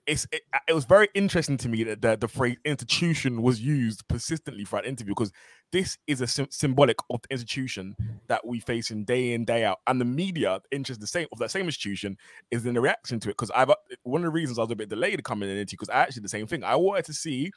[0.07, 4.07] it's it, it was very interesting to me that the, the phrase institution was used
[4.09, 5.33] persistently throughout the interview because
[5.71, 7.95] this is a sym- symbolic of the institution
[8.29, 9.79] that we face in day in day out.
[9.87, 12.17] And the media interest the same of that same institution
[12.51, 14.71] is in the reaction to it because i've uh, one of the reasons i was
[14.71, 16.65] a bit delayed coming into because i actually the same thing.
[16.65, 17.53] I wanted to see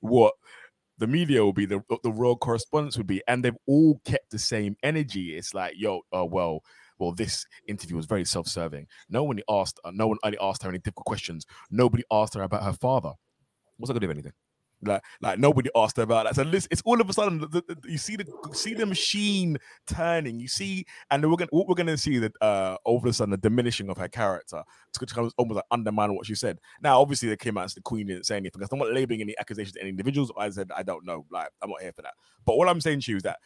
[0.00, 0.34] what
[0.98, 4.38] the media will be the the royal correspondence would be and they've all kept the
[4.38, 5.36] same energy.
[5.36, 6.62] It's like yo oh well
[7.00, 8.86] well, this interview was very self-serving.
[9.08, 11.46] No one asked, uh, no one asked her any difficult questions.
[11.70, 13.12] Nobody asked her about her father.
[13.78, 14.32] What's that gonna do anything?
[14.82, 16.36] Like, like nobody asked her about that.
[16.36, 20.40] So it's all of a sudden the, the, you see the see the machine turning.
[20.40, 23.36] You see, and we're gonna what we're gonna see that uh over a sudden the
[23.36, 24.62] diminishing of her character.
[24.98, 26.58] To almost like undermine what she said.
[26.82, 28.62] Now, obviously, they came out as the queen didn't say anything.
[28.70, 30.32] I'm not labeling any accusations to any individuals.
[30.38, 31.26] I said I don't know.
[31.30, 32.14] Like I'm not here for that.
[32.46, 33.38] But what I'm saying to you is that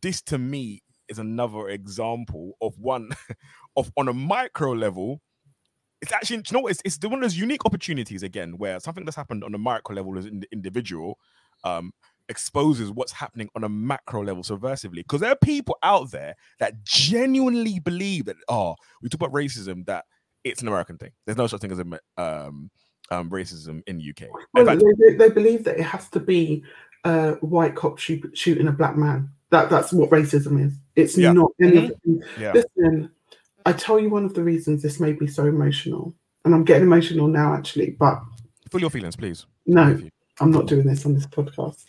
[0.00, 3.10] this to me is another example of one
[3.76, 5.20] of on a micro level.
[6.00, 6.72] It's actually, you know what?
[6.72, 9.58] It's, it's the one of those unique opportunities again, where something that's happened on a
[9.58, 11.16] micro level as an individual
[11.62, 11.92] um,
[12.28, 14.96] exposes what's happening on a macro level subversively.
[14.96, 19.86] Because there are people out there that genuinely believe that, oh, we talk about racism,
[19.86, 20.04] that
[20.42, 21.12] it's an American thing.
[21.24, 21.84] There's no such thing as a,
[22.20, 22.70] um,
[23.12, 24.28] um, racism in the UK.
[24.54, 26.64] Well, fact, they- they believe that it has to be
[27.04, 29.30] a white cop shoot, shooting a black man.
[29.50, 30.72] That that's what racism is.
[30.96, 31.32] It's Yeah.
[31.32, 33.10] not any of the yeah, Listen,
[33.66, 36.84] I tell you one of the reasons this made me so emotional, and I'm getting
[36.84, 38.20] emotional now actually, but
[38.70, 39.46] feel your feelings, please.
[39.66, 39.98] no,
[40.40, 41.88] I'm not doing this on this podcast.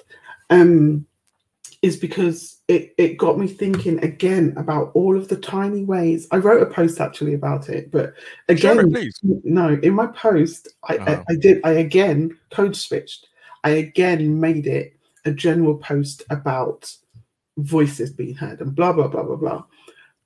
[0.50, 1.06] Um,
[1.82, 6.28] is because it it got me thinking again about all of the tiny ways.
[6.32, 8.14] I wrote a post actually about it, but
[8.50, 9.20] again, it, please.
[9.24, 11.24] no, in my post, I, Uh-huh.
[11.30, 13.28] I, I did, I again code switched.
[13.66, 14.93] I again made it
[15.26, 16.92] a general post about
[17.58, 19.64] voices being heard and blah, blah, blah, blah, blah.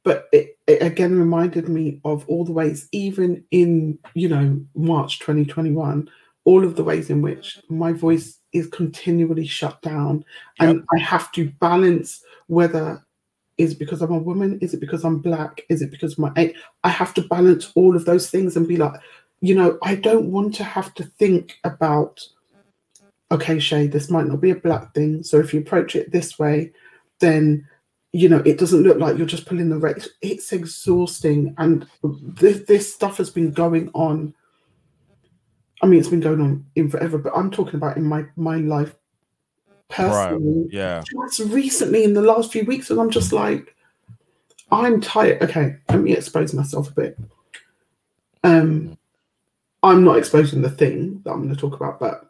[0.03, 5.19] But it, it again reminded me of all the ways, even in, you know, March
[5.19, 6.09] 2021,
[6.45, 10.23] all of the ways in which my voice is continually shut down.
[10.59, 13.03] And I have to balance whether
[13.57, 14.59] is it because I'm a woman?
[14.61, 15.61] Is it because I'm black?
[15.69, 16.55] Is it because my age?
[16.83, 18.93] I have to balance all of those things and be like,
[19.41, 22.21] you know, I don't want to have to think about,
[23.31, 25.23] okay, Shay, this might not be a black thing.
[25.23, 26.71] So if you approach it this way,
[27.19, 27.67] then
[28.13, 30.07] you know it doesn't look like you're just pulling the race.
[30.21, 34.33] It's exhausting, and this, this stuff has been going on.
[35.81, 38.57] I mean, it's been going on in forever, but I'm talking about in my my
[38.57, 38.95] life
[39.89, 41.03] personally Yeah.
[41.27, 43.75] just recently in the last few weeks, and I'm just like,
[44.71, 45.41] I'm tired.
[45.43, 47.19] Okay, let me expose myself a bit.
[48.43, 48.97] Um,
[49.83, 52.29] I'm not exposing the thing that I'm going to talk about, but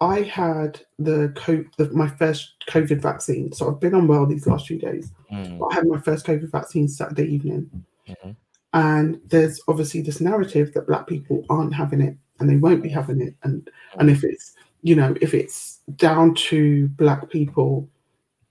[0.00, 1.32] I had the,
[1.76, 3.52] the my first COVID vaccine.
[3.52, 5.12] So I've been unwell these last few days.
[5.32, 8.36] Mm, I had my first COVID vaccine Saturday evening, mhm.
[8.74, 12.88] and there's obviously this narrative that Black people aren't having it and they won't be
[12.88, 17.88] having it, and and if it's you know if it's down to Black people.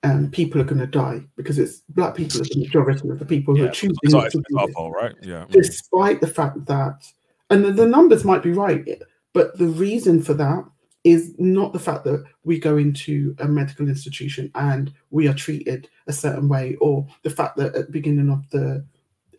[0.04, 3.26] Um, people are going to die because it's black people are the majority of the
[3.26, 5.16] people who Yeah, are choosing not to do this right?
[5.24, 5.46] Yeah.
[5.46, 7.04] mm, despite the fact that,
[7.50, 9.02] and the, the numbers might be right,
[9.34, 10.64] but the reason for that
[11.08, 15.88] is not the fact that we go into a medical institution and we are treated
[16.08, 18.86] a certain way, or the fact that at the beginning of the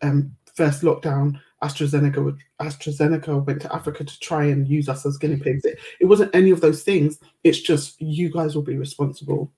[0.01, 5.37] um, first lockdown, AstraZeneca AstraZeneca went to Africa to try and use us as guinea
[5.37, 5.63] pigs.
[5.65, 7.19] It, it wasn't any of those things.
[7.43, 9.51] It's just you guys will be responsible.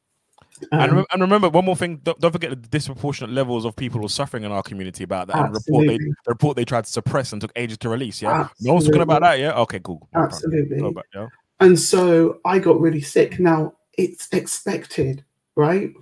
[0.72, 1.98] and, Um, rem- and remember one more thing.
[2.04, 5.28] Don't, don't forget the disproportionate levels of people who are suffering in our community about
[5.28, 5.38] that.
[5.38, 8.22] And the report they the report they tried to suppress and took ages to release.
[8.22, 8.48] Yeah.
[8.60, 9.40] No one's talking about that.
[9.40, 9.54] Yeah.
[9.62, 9.80] Okay.
[9.80, 10.08] Cool.
[10.14, 10.22] No.
[10.22, 10.92] Absolutely.
[10.92, 11.28] Back, yeah.
[11.62, 13.40] And so I got really sick.
[13.40, 15.24] Now it's expected,
[15.56, 15.94] right?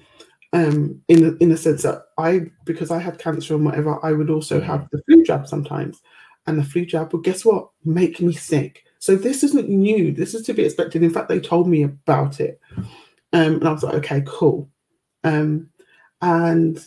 [0.52, 4.14] Um, in the, in the sense that I, because I had cancer and whatever, I
[4.14, 4.64] would also Mhm.
[4.64, 6.02] have the flu jab sometimes,
[6.48, 8.84] and the flu jab would guess what, make me sick.
[8.98, 10.12] So this isn't new.
[10.12, 11.04] This is to be expected.
[11.04, 12.60] In fact, they told me about it,
[13.34, 14.70] um, and I was like, okay, cool.
[15.24, 15.70] Um,
[16.22, 16.84] And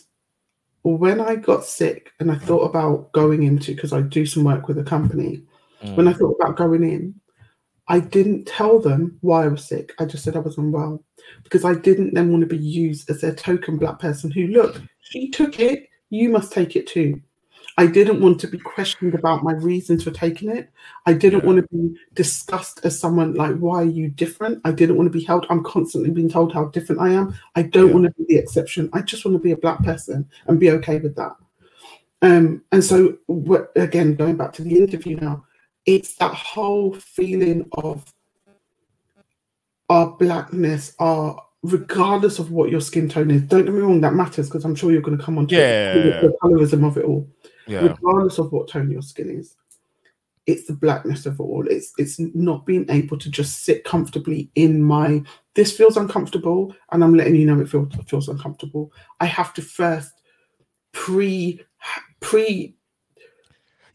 [0.83, 4.67] when I got sick and I thought about going into, because I do some work
[4.67, 5.43] with a company,
[5.81, 5.95] Mm.
[5.95, 7.15] when I thought about going in,
[7.87, 9.91] I didn't tell them why I was sick.
[9.99, 11.03] I just said I was unwell
[11.43, 14.81] because I didn't then want to be used as their token black person who, look,
[15.01, 17.21] she took it, you must take it too.
[17.77, 20.69] I didn't want to be questioned about my reasons for taking it.
[21.07, 21.47] I didn't Yeah.
[21.47, 24.61] want to be discussed as someone like, why are you different?
[24.63, 25.47] I didn't want to be held.
[25.49, 27.33] I'm constantly being told how different I am.
[27.55, 27.93] I don't Yeah.
[27.93, 28.89] want to be the exception.
[28.93, 31.35] I just want to be a black person and be okay with that.
[32.21, 35.43] Um, and so, what, again, going back to the interview now,
[35.85, 38.05] it's that whole feeling of
[39.89, 43.41] our blackness, our regardless of what your skin tone is.
[43.43, 45.55] Don't get me wrong, that matters because I'm sure you're going to come on to
[45.55, 45.93] Yeah.
[46.21, 47.27] the colorism of it all
[47.67, 47.81] Yeah.
[47.87, 49.55] regardless of what tone your skin is.
[50.45, 51.65] It's the blackness of it all.
[51.69, 55.23] It's it's not being able to just sit comfortably in my
[55.55, 58.91] this feels uncomfortable, and I'm letting you know it feels feels uncomfortable.
[59.21, 60.11] I have to first
[60.91, 61.61] pre
[62.19, 62.75] pre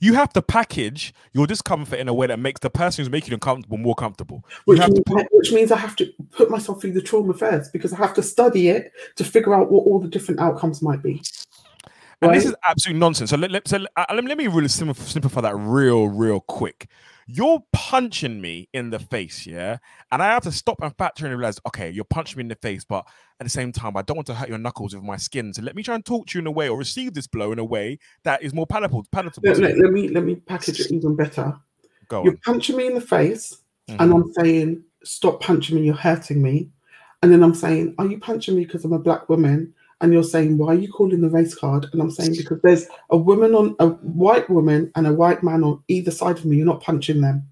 [0.00, 3.30] You have to package your discomfort in a way that makes the person who's making
[3.30, 4.44] you uncomfortable more comfortable.
[4.64, 7.34] Which have to means, put, which means I have to put myself through the trauma
[7.34, 10.82] first because I have to study it to figure out what all the different outcomes
[10.82, 11.22] might be.
[12.22, 13.30] And this is absolute nonsense.
[13.30, 16.88] So let, let, so uh, let, me really simplify that real, real quick.
[17.26, 19.76] You're punching me in the face, yeah,
[20.10, 22.54] and I have to stop and factor and realize, okay, you're punching me in the
[22.56, 23.06] face, but
[23.38, 25.52] at the same time, I don't want to hurt your knuckles with my skin.
[25.52, 27.52] So let me try and talk to you in a way or receive this blow
[27.52, 29.04] in a way that is more palatable.
[29.12, 31.54] palatable Let, let- me let me package it even better.
[32.08, 32.38] Go You're on.
[32.46, 33.58] punching me in the face,
[33.90, 33.96] Mhm.
[34.00, 36.70] and I'm saying, stop punching me, you're hurting me.
[37.22, 39.74] And then I'm saying, are you punching me because I'm a black woman?
[40.00, 41.86] And you're saying, why are you calling the race card?
[41.92, 45.64] And I'm saying, because there's a woman on a white woman and a white man
[45.64, 47.42] on either side of me, you're not punching them.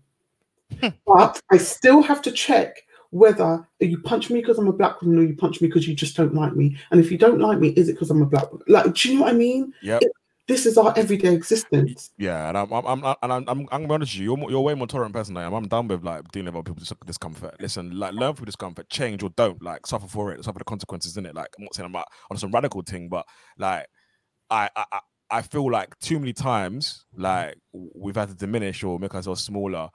[0.80, 0.88] Hmm.
[1.06, 5.18] but I still have to check whether you punch me because I'm a black woman
[5.20, 6.76] or you punch me because you just don't like me.
[6.90, 8.66] And if you don't like me, is it because I'm a black woman?
[8.68, 9.72] Like, do you know what I mean?
[9.82, 10.02] Yep.
[10.48, 12.12] This is our everyday existence.
[12.18, 14.36] Yeah, and I'm, I'm, I'm, and I'm, I'm, I'm honest with you.
[14.36, 15.54] You're, you're way more tolerant person than I am.
[15.54, 17.56] I'm done with like dealing with people's discomfort.
[17.60, 19.60] Listen, like learn through discomfort, change or don't.
[19.60, 21.34] Like suffer for it, suffer the consequences in it.
[21.34, 23.26] Like I'm not saying I'm like, on some radical thing, but
[23.58, 23.86] like
[24.50, 29.00] I, I, I- I feel like too many times like we've had to diminish or
[29.00, 29.88] make ourselves smaller,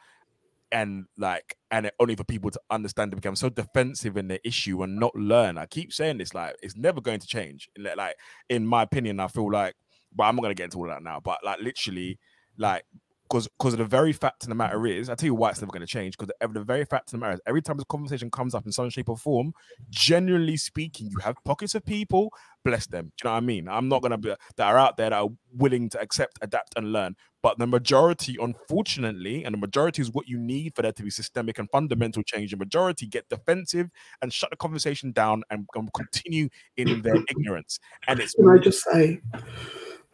[0.73, 4.45] and like and it, only for people to understand to become so defensive in the
[4.45, 5.57] issue and not learn.
[5.57, 7.69] I keep saying this, like it's never going to change.
[7.77, 8.15] Like,
[8.49, 9.75] in my opinion, I feel like
[10.15, 11.19] but I'm not gonna get into all that now.
[11.19, 12.19] But like literally,
[12.57, 12.83] like
[13.31, 15.71] because because the very fact of the matter is, I tell you why it's never
[15.71, 16.17] gonna change.
[16.17, 18.65] Because the, the very fact of the matter is, every time this conversation comes up
[18.65, 19.53] in some shape or form,
[19.89, 22.33] generally speaking, you have pockets of people.
[22.63, 23.05] Bless them.
[23.17, 23.67] Do you know what I mean?
[23.67, 26.91] I'm not gonna be that are out there that are willing to accept, adapt, and
[26.91, 27.15] learn.
[27.41, 31.09] But the majority, unfortunately, and the majority is what you need for there to be
[31.09, 32.51] systemic and fundamental change.
[32.51, 33.89] The majority get defensive
[34.21, 37.79] and shut the conversation down and, and continue in their ignorance.
[38.07, 39.21] And it's Can I just say.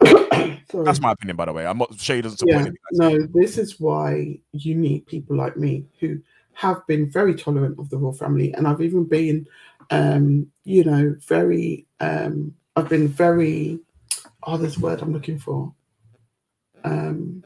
[0.00, 1.66] that's my opinion, by the way.
[1.66, 3.16] I'm not Shay doesn't support yeah, anything I say.
[3.16, 6.20] no, this is why you need people like me who
[6.54, 9.46] have been very tolerant of the royal family, and I've even been,
[9.90, 13.80] um, you know, very, um, I've been very,
[14.42, 15.72] oh, there's a word I'm looking for.
[16.84, 17.44] Um,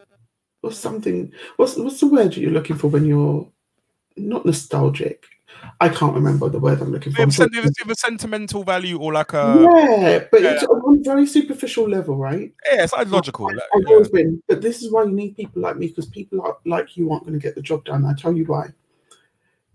[0.61, 1.33] what's something?
[1.57, 3.49] What's what's the word you're looking for when you're
[4.17, 5.25] not nostalgic?
[5.81, 7.23] I can't remember the word I'm looking for.
[7.23, 10.59] If it's, sen- it's- if sentimental value or like a yeah, but yeah.
[11.03, 12.53] It's on a very superficial level, right?
[12.73, 13.49] yeah, it's ideological.
[13.49, 13.89] I've yeah.
[13.89, 16.97] always been, but this is why you need people like me because people like, like
[16.97, 18.05] you aren't going to get the job done.
[18.05, 18.69] I tell you why.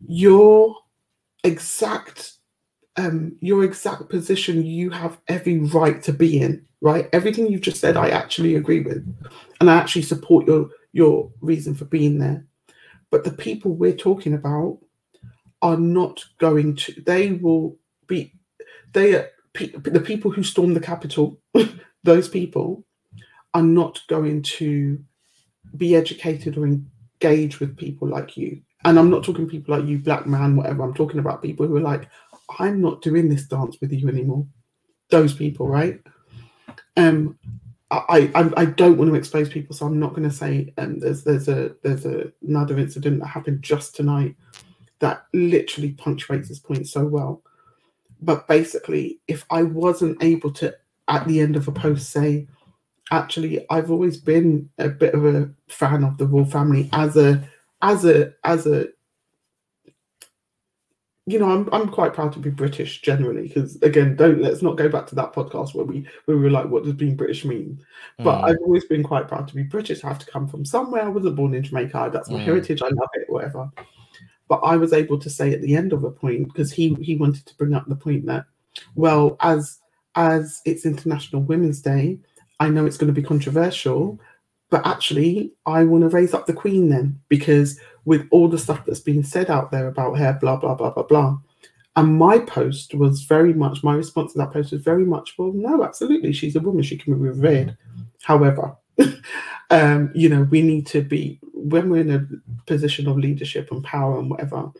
[0.07, 0.75] Your
[1.43, 2.33] exact,
[2.95, 6.65] um, your exact position, you have every right to be in.
[6.79, 9.03] Right, everything you've just said, I actually agree with,
[9.59, 12.45] and I actually support your your reason for being there.
[13.09, 14.77] But the people we're talking about
[15.63, 17.01] are not going to.
[17.01, 18.31] They will be.
[18.93, 21.39] They are pe- the people who stormed the Capitol.
[22.03, 22.85] those people
[23.53, 25.03] are not going to
[25.75, 28.61] be educated or engage with people like you.
[28.85, 30.83] And I'm not talking people like you, black man, whatever.
[30.83, 32.07] I'm talking about people who are like,
[32.59, 34.45] I'm not doing this dance with you anymore.
[35.09, 35.99] Those people, right?
[36.95, 37.37] Um,
[37.89, 40.73] I, I I don't want to expose people, so I'm not going to say.
[40.77, 44.35] Um, there's there's a there's a, another incident that happened just tonight
[44.99, 47.41] that literally punctuates this point so well.
[48.21, 50.75] But basically, if I wasn't able to
[51.07, 52.47] at the end of a post say,
[53.11, 57.47] actually, I've always been a bit of a fan of the royal family as a
[57.81, 58.87] as a as a
[61.29, 64.77] you know, I'm I'm quite proud to be British generally because again, don't let's not
[64.77, 67.43] go back to that podcast where we where we were like, what does being British
[67.43, 67.83] mean?
[68.17, 68.43] But Mm.
[68.49, 70.03] I've always been quite proud to be British.
[70.05, 71.03] I have to come from somewhere.
[71.03, 72.11] I wasn't born in Jamaica.
[72.13, 72.45] That's my Mm.
[72.45, 72.81] heritage.
[72.81, 73.69] I love it, whatever.
[74.47, 77.15] But I was able to say at the end of a point because he he
[77.15, 78.45] wanted to bring up the point that,
[78.95, 79.79] well, as
[80.15, 82.19] as it's International Women's Day,
[82.59, 84.19] I know it's going to be controversial,
[84.69, 88.85] but actually, I want to raise up the Queen then because with all the stuff
[88.85, 91.37] that's been said out there about her, blah blah blah blah blah.
[91.95, 95.51] And my post was very much my response to that post was very much, well,
[95.51, 97.75] no, absolutely, she's a woman, she can be revered.
[98.21, 98.75] However,
[99.71, 102.27] um, you know, we need to be when we're in a
[102.65, 104.71] position of leadership and power and whatever,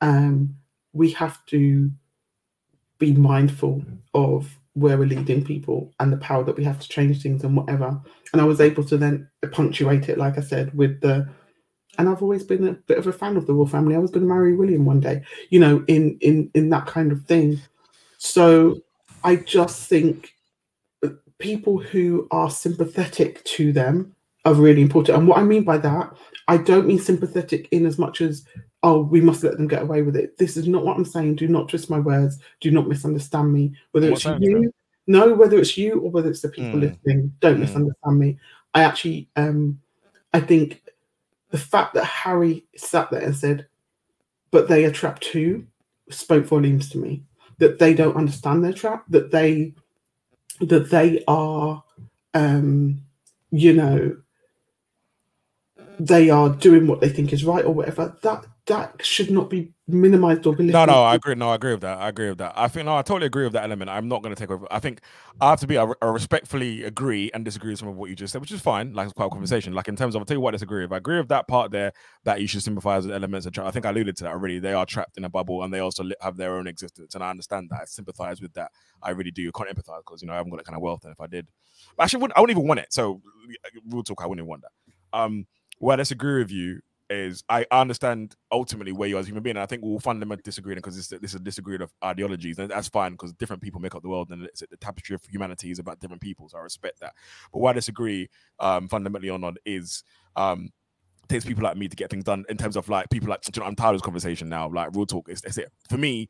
[0.00, 0.56] um,
[0.92, 1.90] we have to
[2.98, 7.22] be mindful of where we're leading people and the power that we have to change
[7.22, 7.98] things and whatever.
[8.32, 11.28] And I was able to then punctuate it, like I said, with the
[11.98, 13.94] and I've always been a bit of a fan of the royal family.
[13.94, 17.10] I was going to marry William one day, you know, in in in that kind
[17.10, 17.60] of thing.
[18.18, 18.80] So
[19.24, 20.34] I just think
[21.38, 24.15] people who are sympathetic to them
[24.46, 25.18] are really important.
[25.18, 26.16] And what I mean by that,
[26.48, 28.46] I don't mean sympathetic in as much as
[28.82, 30.38] oh, we must let them get away with it.
[30.38, 31.34] This is not what I'm saying.
[31.34, 32.38] Do not twist my words.
[32.60, 33.74] Do not misunderstand me.
[33.90, 34.72] Whether it's you,
[35.08, 36.82] no, whether it's you or whether it's the people mm.
[36.82, 37.60] listening, don't mm.
[37.60, 38.38] misunderstand me.
[38.74, 39.80] I actually, um,
[40.32, 40.82] I think
[41.50, 43.66] the fact that Harry sat there and said,
[44.52, 45.66] "But they are trapped too,"
[46.10, 47.24] spoke volumes to me.
[47.58, 49.04] That they don't understand their trap.
[49.08, 49.74] That they,
[50.60, 51.82] that they are,
[52.34, 53.02] um,
[53.50, 54.16] you know,
[55.98, 58.16] they are doing what they think is right or whatever.
[58.22, 60.88] That that should not be minimized or belittled.
[60.88, 61.36] No, no, I agree.
[61.36, 61.98] No, I agree with that.
[61.98, 62.52] I agree with that.
[62.56, 63.88] I think no, I totally agree with that element.
[63.90, 64.66] I'm not going to take over.
[64.70, 65.00] I think
[65.40, 65.78] I have to be.
[65.78, 68.60] I, I, respectfully agree and disagree with some of what you just said, which is
[68.60, 68.92] fine.
[68.92, 69.36] Like it's quite of mm-hmm.
[69.36, 69.72] conversation.
[69.72, 70.92] Like in terms of, I'll tell you what I disagree with.
[70.92, 71.92] I agree with that part there
[72.24, 73.46] that you should sympathize with elements.
[73.46, 74.58] I think I alluded to that already.
[74.58, 77.14] They are trapped in a bubble and they also have their own existence.
[77.14, 77.82] And I understand that.
[77.82, 78.72] I sympathize with that.
[79.02, 79.50] I really do.
[79.54, 81.04] I can't empathize because you know I haven't got that kind of wealth.
[81.04, 81.46] And if I did,
[81.96, 82.92] but actually, wouldn't, I wouldn't even want it.
[82.92, 83.22] So
[83.88, 85.18] real talk, I wouldn't even want that.
[85.18, 85.46] Um,
[85.78, 89.42] where I disagree with you is I understand ultimately where you are as a human
[89.42, 89.56] being.
[89.56, 92.70] And I think we'll fundamentally disagree because this, this is a disagreement of ideologies, and
[92.70, 95.70] that's fine because different people make up the world, and it's, the tapestry of humanity
[95.70, 96.48] is about different people.
[96.48, 97.14] So I respect that.
[97.52, 100.02] But what I disagree um, fundamentally on, on is
[100.34, 100.70] um,
[101.28, 103.60] takes people like me to get things done in terms of like people like you
[103.60, 104.68] know, I'm tired of this conversation now.
[104.68, 106.28] Like real talk, is it for me.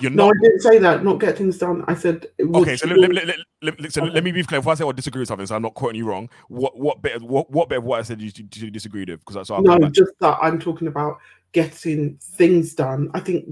[0.00, 0.36] You're no, not...
[0.36, 1.04] I didn't say that.
[1.04, 1.84] Not get things done.
[1.88, 2.26] I said.
[2.40, 4.12] Okay, so, let, let, let, so okay.
[4.12, 4.60] let, me be clear.
[4.60, 6.28] If I say I disagree with something, so I'm not quoting you wrong.
[6.48, 9.24] What what bit what what bit of what I said you, you disagreed with?
[9.24, 11.18] Because I no, just that I'm talking about
[11.52, 13.10] getting things done.
[13.14, 13.46] I think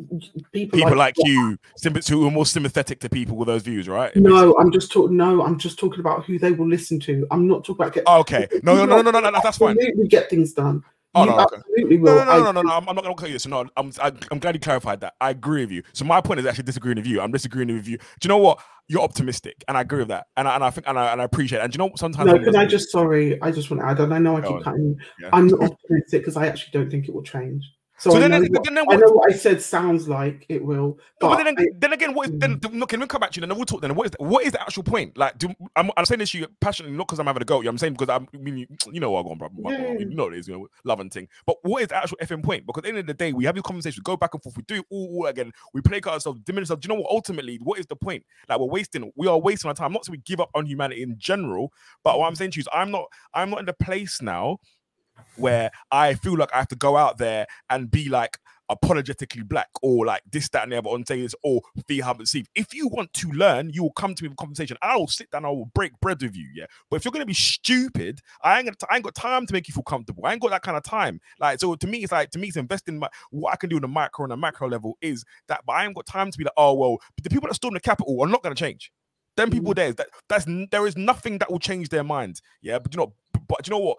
[0.53, 1.57] people people like, like you,
[2.09, 4.15] who are more sympathetic to people with those views, right?
[4.15, 5.17] No, I'm just talking.
[5.17, 7.27] No, I'm just talking about who they will listen to.
[7.31, 8.09] I'm not talking about getting.
[8.09, 9.79] okay, no, no, no, no, no, no, that's fine.
[9.97, 10.85] We get things done.
[11.15, 11.57] Oh, no, okay.
[11.57, 12.17] absolutely will.
[12.17, 13.39] No, no, no, no, no, I'm, not going to cut you.
[13.39, 15.15] So no, I'm, I'm glad you clarified that.
[15.21, 15.83] I agree with you.
[15.93, 17.21] So my point is actually disagreeing with you.
[17.21, 17.99] I'm disagreeing with you.
[17.99, 18.61] Do you know what?
[18.87, 20.27] You're optimistic, and I agree with that.
[20.37, 21.61] And I, and I think and I, and I appreciate.
[21.61, 21.63] It.
[21.63, 22.27] And do you know sometimes?
[22.27, 23.41] No, can I just sorry?
[23.41, 23.99] I just want to add.
[24.01, 24.97] And I know I keep cutting.
[25.33, 27.65] I'm not optimistic because I actually don't think it will change.
[27.97, 30.47] So, so then, know what, then, then what, I know what I said sounds like
[30.49, 30.99] it will.
[31.21, 32.89] But, but then, I, then again, what is, then mm.
[32.89, 33.47] can we come back to you?
[33.47, 33.83] Then we'll talk.
[33.83, 35.17] Then what is the, what is the actual point?
[35.17, 37.59] Like, do, I'm, I'm saying this to you passionately, not because I'm having a go.
[37.59, 39.71] You know, I'm saying because I'm, I mean, you, you know what I'm going, bro.
[39.71, 39.99] Yeah.
[39.99, 41.29] You know it is, you know, love and thing.
[41.47, 42.67] But what is the actual effing point?
[42.67, 44.43] Because at the end of the day, we have these conversations, we go back and
[44.43, 46.85] forth, we do it all, all again, we play ourselves, diminish ourselves.
[46.85, 47.13] Do you know what?
[47.13, 48.25] Ultimately, what is the point?
[48.49, 49.93] Like, we're wasting, we are wasting our time.
[49.93, 52.63] Not so we give up on humanity in general, but what I'm saying to you
[52.63, 54.59] is, I'm not, I'm not in the place now
[55.37, 59.69] where I feel like I have to go out there and be like apologetically black
[59.83, 62.47] or like this, that, and the other on this or fee haven't seen.
[62.55, 64.77] If you want to learn, you will come to me with conversation.
[64.83, 66.49] I will sit down, I will break bread with you.
[66.55, 66.67] Yeah.
[66.91, 69.69] But if you're gonna be stupid, I ain't gonna I ain't got time to make
[69.69, 70.25] you feel comfortable.
[70.27, 71.21] I ain't got that kind of time.
[71.39, 73.77] Like, so to me, it's like to me, it's investing my what I can do
[73.77, 76.39] on the micro and the macro level is that, but I ain't got time to
[76.39, 78.91] be like, oh well, the people that storm the Capitol are not gonna change.
[79.37, 79.77] Them people mm.
[79.77, 82.41] there, that that's there is nothing that will change their minds.
[82.63, 83.15] Yeah, but you know,
[83.49, 83.99] but you know what?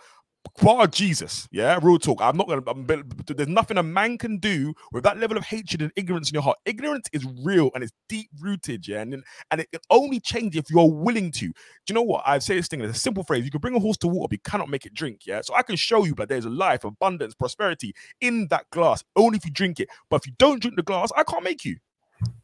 [0.62, 2.21] Bar Jesus, yeah, real talk.
[2.21, 2.62] I'm not gonna.
[2.67, 2.86] I'm,
[3.27, 6.43] there's nothing a man can do with that level of hatred and ignorance in your
[6.43, 6.58] heart.
[6.65, 10.69] Ignorance is real and it's deep rooted, yeah, and and it can only change if
[10.69, 11.47] you're willing to.
[11.47, 11.53] Do
[11.89, 12.23] you know what?
[12.25, 12.81] I say this thing.
[12.81, 13.45] It's a simple phrase.
[13.45, 15.21] You can bring a horse to water, but you cannot make it drink.
[15.25, 19.03] Yeah, so I can show you that there's a life, abundance, prosperity in that glass
[19.15, 19.89] only if you drink it.
[20.10, 21.77] But if you don't drink the glass, I can't make you.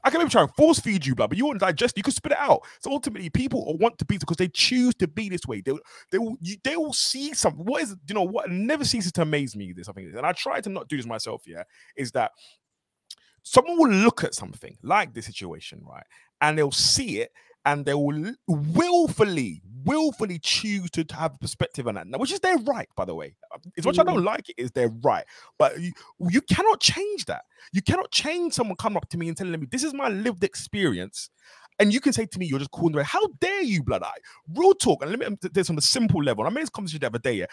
[0.03, 1.95] I can maybe try and force feed you, blood, but you won't digest.
[1.97, 2.61] You can spit it out.
[2.79, 5.61] So ultimately, people want to be because they choose to be this way.
[5.61, 5.73] They
[6.11, 7.65] they will you, they will see something.
[7.65, 9.73] What is you know what never ceases to amaze me.
[9.73, 11.43] This I something, and I try to not do this myself.
[11.45, 11.63] Yeah,
[11.95, 12.31] is that
[13.43, 16.05] someone will look at something like this situation, right,
[16.41, 17.31] and they'll see it
[17.65, 22.39] and they will willfully, willfully choose to have a perspective on that, now, which is
[22.39, 23.35] their right, by the way.
[23.77, 25.25] As much I don't like it, is their right.
[25.59, 25.91] But you,
[26.29, 27.43] you cannot change that.
[27.73, 30.43] You cannot change someone coming up to me and telling me this is my lived
[30.43, 31.29] experience.
[31.79, 34.19] And you can say to me, you're just calling me, how dare you, blood eye?
[34.55, 36.45] Real talk, and let me this on a simple level.
[36.45, 37.33] I made this conversation the other day.
[37.33, 37.45] Yeah?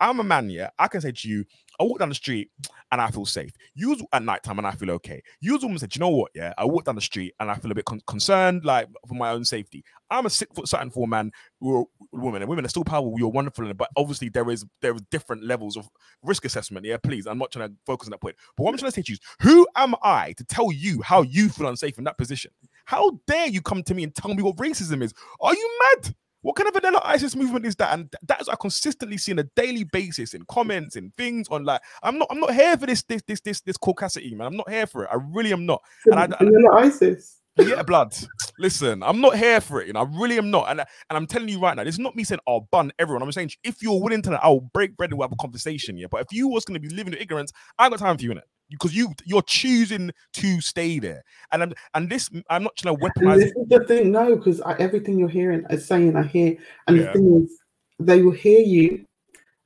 [0.00, 0.70] I'm a man, yeah.
[0.78, 1.44] I can say to you,
[1.80, 2.50] I walk down the street
[2.92, 3.52] and I feel safe.
[3.74, 5.22] You at nighttime and I feel okay.
[5.40, 6.30] You woman said, you know what?
[6.34, 9.14] Yeah, I walk down the street and I feel a bit con- concerned, like for
[9.14, 9.84] my own safety.
[10.10, 13.14] I'm a six foot something for man, woman, and women are still powerful.
[13.18, 15.88] You're wonderful, but obviously there is there is different levels of
[16.22, 16.86] risk assessment.
[16.86, 18.36] Yeah, please, I'm not trying to focus on that point.
[18.56, 21.02] But what I'm trying to say to you is, who am I to tell you
[21.02, 22.52] how you feel unsafe in that position?
[22.84, 25.14] How dare you come to me and tell me what racism is?
[25.40, 26.14] Are you mad?
[26.44, 27.94] What kind of vanilla ISIS movement is that?
[27.94, 31.80] And that's I consistently see on a daily basis in comments and things on like
[32.02, 34.48] I'm not I'm not here for this this this this this caucasity, man.
[34.48, 35.10] I'm not here for it.
[35.10, 35.80] I really am not.
[36.04, 37.40] And I, vanilla ISIS.
[37.56, 38.14] Yeah, blood.
[38.58, 39.86] Listen, I'm not here for it.
[39.86, 40.70] You know, I really am not.
[40.70, 43.22] And and I'm telling you right now, this is not me saying I'll bun everyone.
[43.22, 45.96] I'm saying if you're willing to, I'll break bread and we'll have a conversation.
[45.96, 48.18] Yeah, but if you was going to be living in ignorance, I ain't got time
[48.18, 51.24] for you in it because you you're choosing to stay there.
[51.52, 53.38] And I'm, and this I'm not trying to weaponize.
[53.38, 56.56] this is the thing, no, because everything you're hearing is saying, I hear,
[56.86, 57.04] and yeah.
[57.04, 57.58] the thing is,
[57.98, 59.06] they will hear you.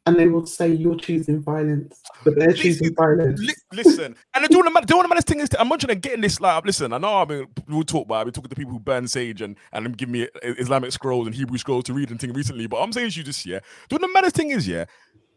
[0.06, 3.40] And they will say you're choosing violence, but they're listen, choosing violence.
[3.40, 6.14] Li- listen, and the doing the, doing the thing is, I'm not trying to get
[6.14, 6.40] in this.
[6.40, 8.20] Like, listen, I know I mean we'll talk about.
[8.20, 11.26] I've been talking to people who burn sage and and give me uh, Islamic scrolls
[11.26, 12.66] and Hebrew scrolls to read and thing recently.
[12.66, 14.86] But I'm saying to you this year, doing the maddest thing is, yeah,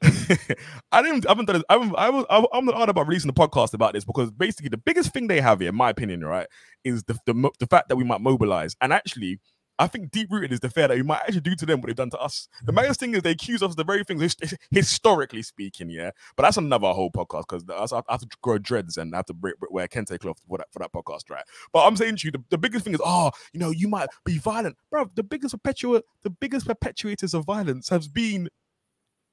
[0.91, 1.27] I didn't.
[1.27, 1.57] I haven't done.
[1.57, 2.25] It, I haven't, I was.
[2.53, 5.41] I'm not hard about releasing a podcast about this because basically the biggest thing they
[5.41, 6.47] have here, in my opinion, right,
[6.83, 8.75] is the the, the fact that we might mobilize.
[8.81, 9.39] And actually,
[9.81, 11.87] I think deep rooted is the fear that we might actually do to them what
[11.87, 12.47] they've done to us.
[12.65, 14.35] The biggest thing is they accuse us of the very things
[14.71, 16.11] historically speaking, yeah.
[16.35, 19.33] But that's another whole podcast because I have to grow dreads and I have to
[19.33, 21.43] break wear kente cloth for that for that podcast, right?
[21.73, 24.09] But I'm saying to you, the, the biggest thing is, oh, you know, you might
[24.23, 25.09] be violent, bro.
[25.15, 28.49] The biggest perpetuate, the biggest perpetuators of violence has been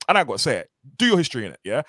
[0.09, 1.61] and I gotta say it, do your history in it.
[1.65, 1.83] Yeah,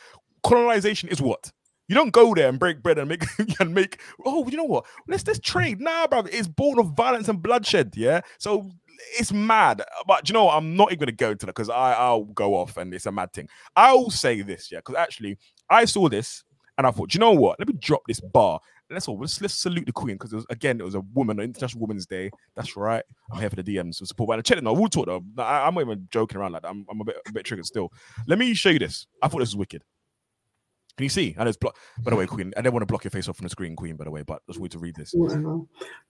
[0.44, 1.52] colonization is what
[1.90, 3.26] you don't go there and break bread and make
[3.60, 4.00] and make.
[4.26, 4.86] Oh, you know what?
[5.08, 5.82] Let's let's trade.
[5.82, 7.94] Nah, bro, it's born of violence and bloodshed.
[7.98, 8.70] Yeah, so
[9.18, 9.82] it's mad.
[10.08, 10.56] But you know what?
[10.56, 13.12] I'm not even gonna go into that because I I'll go off and it's a
[13.12, 13.50] mad thing.
[13.76, 15.38] I'll say this, yeah, because actually
[15.70, 16.44] I saw this
[16.78, 17.60] and I thought, you know what?
[17.60, 18.60] Let me drop this bar
[18.90, 22.06] let's all let's, let's salute the queen because again it was a woman International Women's
[22.06, 22.32] Day.
[22.56, 23.04] That's right.
[23.32, 24.30] I'm here for the DMs so support.
[24.30, 24.62] But check.
[24.64, 25.24] No, we'll talk though.
[25.38, 26.70] I, am not even joking around like that.
[26.70, 27.92] I'm, I'm a bit a bit triggered still.
[28.28, 29.08] Let me show you this.
[29.22, 29.84] I thought this was wicked.
[30.98, 31.34] Can you see?
[31.38, 31.78] And it's block.
[32.00, 32.54] By the way, Queen.
[32.58, 33.96] I didn't want to block your face off from the screen, Queen.
[33.96, 35.14] By the way, but just wait to read this.
[35.14, 35.62] Whatever.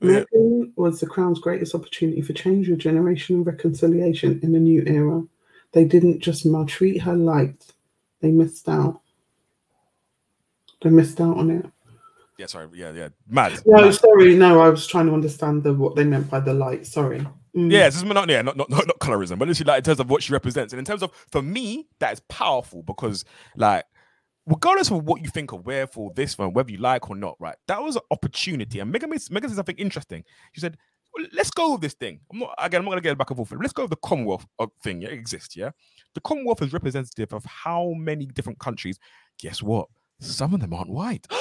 [0.01, 0.23] Yeah.
[0.33, 5.23] Meghan was the crown's greatest opportunity for change, regeneration, and reconciliation in a new era.
[5.73, 7.67] They didn't just maltreat her light;
[8.21, 9.01] they missed out.
[10.81, 11.65] They missed out on it
[12.39, 13.59] yeah, sorry, yeah, yeah, mad.
[13.65, 13.93] No, mad.
[13.93, 16.87] sorry, no, I was trying to understand the what they meant by the light.
[16.87, 17.19] Sorry.
[17.53, 17.69] Mm.
[17.69, 20.09] Yeah, it's not yeah, not, not not not colorism, but literally like in terms of
[20.09, 23.25] what she represents, and in terms of for me, that is powerful because
[23.57, 23.83] like
[24.47, 27.35] regardless of what you think of where for this one, whether you like or not,
[27.39, 27.57] right?
[27.67, 30.23] That was an opportunity, and Meghan Meghan said something interesting.
[30.53, 30.77] She said,
[31.13, 32.79] well, "Let's go with this thing." I'm not again.
[32.79, 33.51] I'm not gonna get back and forth.
[33.59, 35.01] Let's go with the Commonwealth uh, thing.
[35.01, 35.57] Yeah, it exists.
[35.57, 35.71] Yeah,
[36.13, 38.97] the Commonwealth is representative of how many different countries.
[39.39, 39.89] Guess what?
[40.21, 41.27] Some of them aren't white.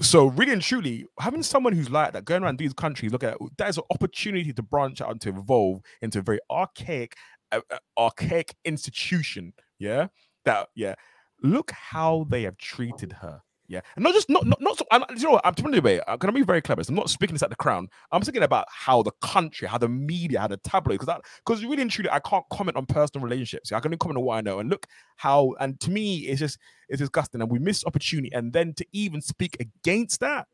[0.00, 3.36] So really and truly, having someone who's like that going around these countries, look at
[3.58, 7.14] that is an opportunity to branch out and to evolve into a very archaic,
[7.52, 7.60] uh,
[7.98, 9.52] archaic institution.
[9.78, 10.08] Yeah,
[10.44, 10.94] that yeah.
[11.42, 13.42] Look how they have treated her.
[13.72, 14.76] Yeah, and not just not not not.
[14.76, 16.84] So, I'm, you know, what, I'm telling you, I'm gonna be very clever.
[16.84, 17.88] So I'm not speaking this at the crown.
[18.10, 21.64] I'm thinking about how the country, how the media, how the tabloid, because that because
[21.64, 23.72] really and truly, I can't comment on personal relationships.
[23.72, 24.58] I can only comment on what I know.
[24.58, 26.58] And look how, and to me, it's just
[26.90, 28.30] it's disgusting, and we miss opportunity.
[28.34, 30.48] And then to even speak against that,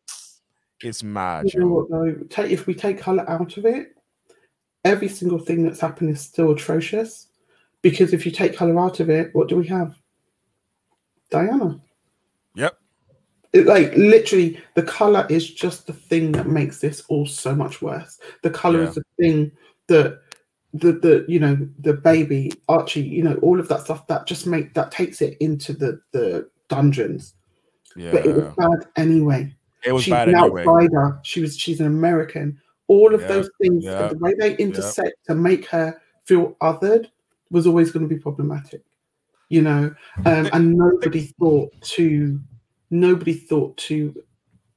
[0.81, 1.53] it's mad.
[1.53, 2.15] You know what though?
[2.31, 3.97] Take if we take color out of it,
[4.85, 7.27] every single thing that's happened is still atrocious.
[7.83, 9.99] Because if you take color out of it, what do we have?
[11.31, 11.81] Diana.
[13.59, 17.83] It, like literally the color is just the thing that makes this all so much
[17.83, 18.89] worse the color yeah.
[18.89, 19.53] is the thing
[19.89, 20.21] that
[20.75, 24.47] the the you know the baby archie you know all of that stuff that just
[24.47, 27.35] make that takes it into the the dungeons
[27.97, 28.13] yeah.
[28.13, 29.53] but it was bad anyway
[29.85, 30.65] it was she's bad an anyway.
[30.67, 33.29] outsider she was she's an american all of yeah.
[33.29, 37.07] those things the way they intersect to make her feel othered
[37.51, 38.83] was always going to be problematic
[39.49, 39.95] you know
[40.27, 42.39] um, and nobody thought to
[42.91, 44.15] nobody thought to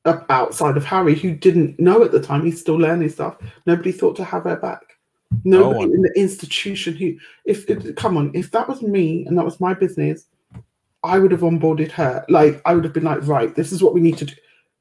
[0.05, 3.38] outside of Harry, who didn't know at the time, he's still learning stuff.
[3.66, 4.82] Nobody thought to have her back.
[5.43, 9.38] Nobody no in the institution who, if it, come on, if that was me and
[9.38, 10.26] that was my business,
[11.03, 12.26] I would have onboarded her.
[12.30, 14.34] Like I would have been like, right, this is what we need to do.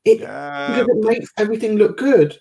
[0.05, 0.81] It yeah.
[0.81, 2.39] it makes everything look good.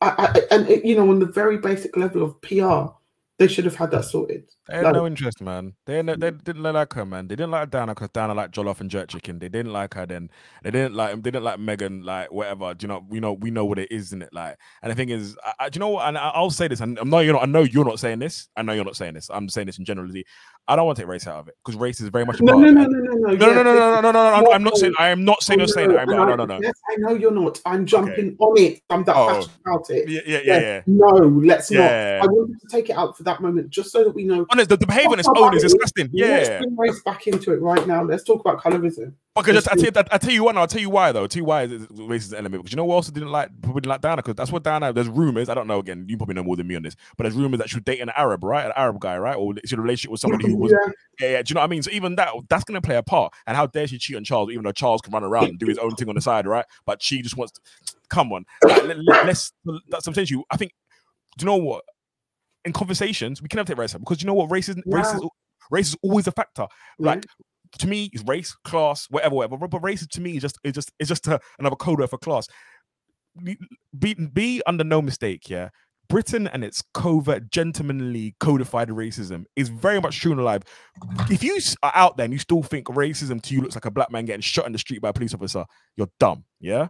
[0.00, 2.94] I, I and it, you know, on the very basic level of PR,
[3.38, 4.44] they should have had that sorted.
[4.70, 5.74] They had Like- no interest, man.
[5.86, 7.28] They, they, they didn't like her, man.
[7.28, 9.38] They didn't like Dana because Dana liked jollof and jerk chicken.
[9.38, 10.30] They didn't like her then.
[10.62, 11.14] They didn't like.
[11.16, 12.72] They didn't like Meghan, like whatever.
[12.74, 13.04] Do you know?
[13.08, 13.32] We know.
[13.32, 14.32] We know what it is, isn't it?
[14.32, 16.06] Like, and the thing is, I, I, do you know what?
[16.08, 17.20] And I, I'll say this, and I'm not.
[17.20, 18.48] You know, I know you're not saying this.
[18.56, 19.28] I know you're not saying this.
[19.32, 20.24] I'm saying this in generally.
[20.68, 22.40] I don't want to take race out of it because race is very much.
[22.40, 23.34] No, no, no, no, no, no.
[23.34, 24.94] No, no, no, no, no, no, no, no, no, No, I'm not saying.
[25.00, 25.90] I am not saying Oh, you're saying.
[25.90, 26.60] no, I'm, no, no, no, no.
[26.62, 27.60] Yes, I know you're not.
[27.66, 28.80] I'm jumping on it.
[28.90, 29.26] I'm that Oh.
[29.28, 30.08] passionate about it.
[30.08, 30.82] Yeah, yeah, yeah.
[30.86, 31.82] No, let's not.
[31.90, 34.46] I wanted to take it out for that moment, just so that we know.
[34.48, 36.10] Oh, Honest, the, the behavior on its own is disgusting.
[36.12, 36.58] Let's Yeah.
[36.58, 38.02] bring race back into it right now.
[38.02, 39.14] Let's talk about colorism.
[39.34, 41.22] Because Let's I tell you, I, I tell you what, I'll tell you why though.
[41.22, 42.62] I'll tell you why racist element.
[42.62, 43.48] Because you know what else I didn't like?
[43.62, 44.92] People didn't like Diana because that's what Diana.
[44.92, 45.48] There's rumors.
[45.48, 45.78] I don't know.
[45.78, 46.96] Again, you probably know more than me on this.
[47.16, 48.66] But there's rumors that she was dating an Arab, right?
[48.66, 49.36] An Arab guy, right?
[49.36, 50.72] Or she had a relationship with somebody who was.
[50.72, 50.92] Yeah.
[51.20, 51.42] Yeah, yeah.
[51.42, 51.82] Do you know what I mean?
[51.82, 53.32] So even that, that's going to play a part.
[53.46, 55.66] And how dare she cheat on Charles, even though Charles can run around and do
[55.66, 56.64] his own thing on the side, right?
[56.84, 57.52] But she just wants.
[57.52, 57.60] To,
[58.08, 59.52] come on, like, let, let, let's.
[59.64, 60.44] That's what I'm saying to you.
[60.50, 60.72] I think.
[61.38, 61.84] Do you know what?
[62.64, 64.50] In conversations, we can never take race out because you know what?
[64.50, 65.28] Race is race is
[65.70, 66.66] race is always a factor.
[66.98, 67.24] Like
[67.78, 69.56] to me, it's race, class, whatever, whatever.
[69.56, 72.10] But, but race to me is just it's just it's just a, another code word
[72.10, 72.46] for class.
[73.42, 73.56] Be,
[73.96, 75.70] be be under no mistake, yeah.
[76.08, 80.64] Britain and its covert, gentlemanly codified racism is very much true and alive.
[81.30, 83.92] If you are out there and you still think racism to you looks like a
[83.92, 85.64] black man getting shot in the street by a police officer,
[85.96, 86.44] you're dumb.
[86.58, 86.88] Yeah,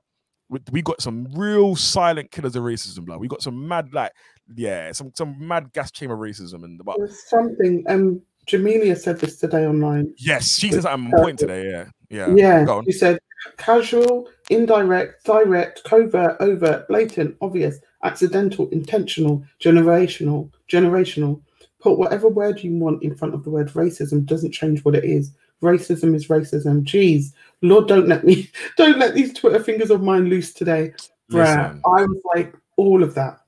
[0.51, 3.21] we, we got some real silent killers of racism, blood.
[3.21, 4.13] We got some mad, like,
[4.55, 7.85] yeah, some some mad gas chamber racism, and but There's something.
[7.89, 10.13] Um, Jamelia said this today online.
[10.19, 11.71] yes, she says I'm on point today.
[11.71, 13.21] Yeah, yeah, Yeah, she said
[13.59, 21.41] casual, indirect, direct, covert, overt, blatant, obvious, accidental, intentional, generational, generational.
[21.81, 25.05] Put whatever word you want in front of the word racism doesn't change what it
[25.05, 25.33] is.
[25.63, 26.83] Racism is racism.
[26.85, 27.33] Jeez,
[27.63, 30.93] Lord, don't let me, don't let these Twitter fingers of mine loose today.
[31.31, 31.83] Bruh, Listen.
[31.85, 33.41] I was like all of that.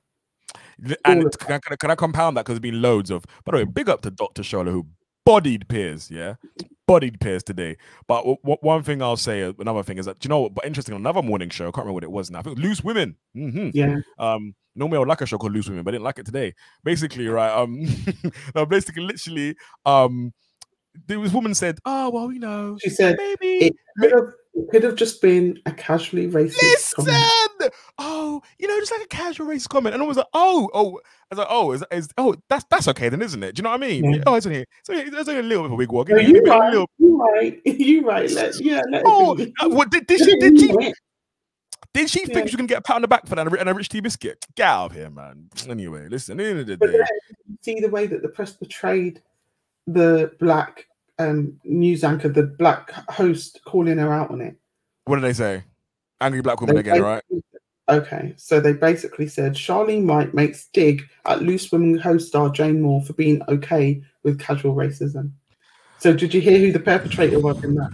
[1.05, 3.25] And of can I, can, can I compound that because there's been loads of.
[3.45, 4.41] By the way, big up to Dr.
[4.41, 4.87] Shola who
[5.25, 6.35] bodied Piers, yeah,
[6.87, 7.77] bodied Piers today.
[8.07, 10.55] But w- w- one thing I'll say, uh, another thing is that you know what?
[10.55, 12.39] But interesting, another morning show, I can't remember what it was now.
[12.39, 13.15] I think Loose Women.
[13.33, 16.05] hmm Yeah, Um, normally I would like a show called Loose Women, but I didn't
[16.05, 16.53] like it today.
[16.83, 17.51] Basically, right?
[17.51, 17.85] Um,
[18.55, 19.55] no, basically, literally,
[19.85, 20.33] um,
[21.07, 24.69] there was woman said, "Oh well, you know, she said maybe." it could have, it
[24.71, 26.61] could have just been a casually racist
[26.97, 27.73] Listen, comment.
[27.97, 30.99] oh, you know, just like a casual racist comment, and I was like, oh, oh,
[31.31, 33.55] I was like, oh, is, is oh, that's that's okay then, isn't it?
[33.55, 34.13] Do you know what I mean?
[34.13, 34.23] Yeah.
[34.27, 36.09] Oh, it's only, it's only, it's only a little bit of a wig walk.
[36.09, 38.29] No, you right, little- you right, you right.
[38.31, 40.93] Let, yeah, let Oh, uh, what did, did she did she
[41.93, 42.25] did she Yeah.
[42.25, 43.69] think she was gonna get a pat on the back for that and a, and
[43.69, 44.45] a rich tea biscuit?
[44.55, 45.49] Get out of here, man.
[45.67, 49.21] Anyway, listen, the the But day, then see the way that the press portrayed
[49.87, 50.87] the black
[51.19, 54.55] um, news anchor, the black host calling her out on it.
[55.05, 55.63] what did they say?
[56.21, 57.23] Angry black woman They again, right?
[57.89, 62.81] Okay, so they basically said Charlene White makes dig at Loose Women host star Jane
[62.81, 65.31] Moore for being okay with casual racism.
[65.97, 67.91] So did you hear who the perpetrator was in that?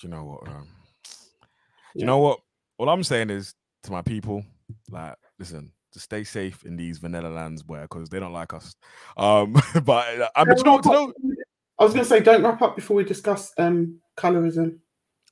[0.00, 0.48] Do you know what?
[0.48, 0.68] Um,
[1.94, 2.00] Yeah.
[2.00, 2.40] you know what?
[2.78, 3.54] All I'm saying is
[3.84, 4.44] to my people,
[4.90, 8.74] like, listen, to stay safe in these vanilla lands, where because they don't like us.
[9.16, 9.52] Um,
[9.84, 11.12] but uh, but you know, you know
[11.78, 14.78] I was to say, don't wrap up before we discuss um, colorism.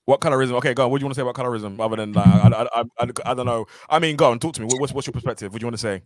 [0.05, 0.53] what colorism?
[0.53, 0.91] Okay, go on.
[0.91, 1.81] What do you want to say about colorism?
[1.81, 3.67] Other than like, I, I, I, I, I don't know.
[3.91, 4.67] I mean, go and talk to me.
[4.67, 5.53] What's what's your perspective?
[5.53, 6.03] What do you want to say?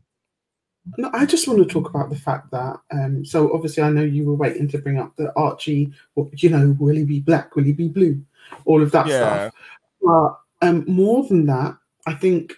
[0.97, 4.03] No, I just want to talk about the fact that, um, so obviously, I know
[4.03, 5.93] you were waiting to bring up the Archie,
[6.37, 7.55] you know, will he be black?
[7.55, 8.21] Will he be blue?
[8.65, 9.51] All of that Yeah.
[9.51, 9.55] stuff.
[10.03, 11.77] But um, more than that,
[12.07, 12.55] I think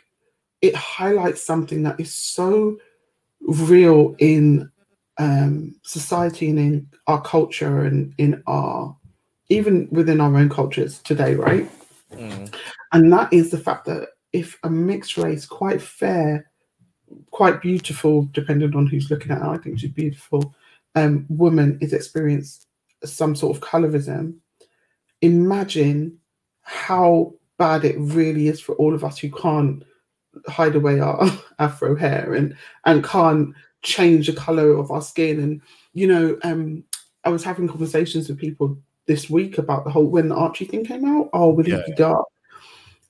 [0.62, 2.78] it highlights something that is so
[3.40, 4.70] real in
[5.18, 8.96] um, society and in our culture and in our,
[9.48, 11.68] even within our own cultures today, right?
[12.12, 12.54] Mm.
[12.92, 16.48] And that is the fact that if a mixed race, quite fair,
[17.30, 20.54] quite beautiful, depending on who's looking at her, I think she's beautiful,
[20.94, 22.68] um, woman is experienced
[23.04, 24.34] some sort of colorism,
[25.20, 26.18] imagine
[26.62, 29.82] how bad it really is for all of us who can't
[30.48, 31.28] hide away our
[31.58, 32.56] afro hair and
[32.86, 35.40] and can't change the color of our skin.
[35.40, 35.60] And
[35.94, 36.82] you know um
[37.24, 38.76] i was having conversations with people
[39.06, 41.76] this week about the whole when the archie thing came out oh will Yeah.
[41.76, 42.24] it be dark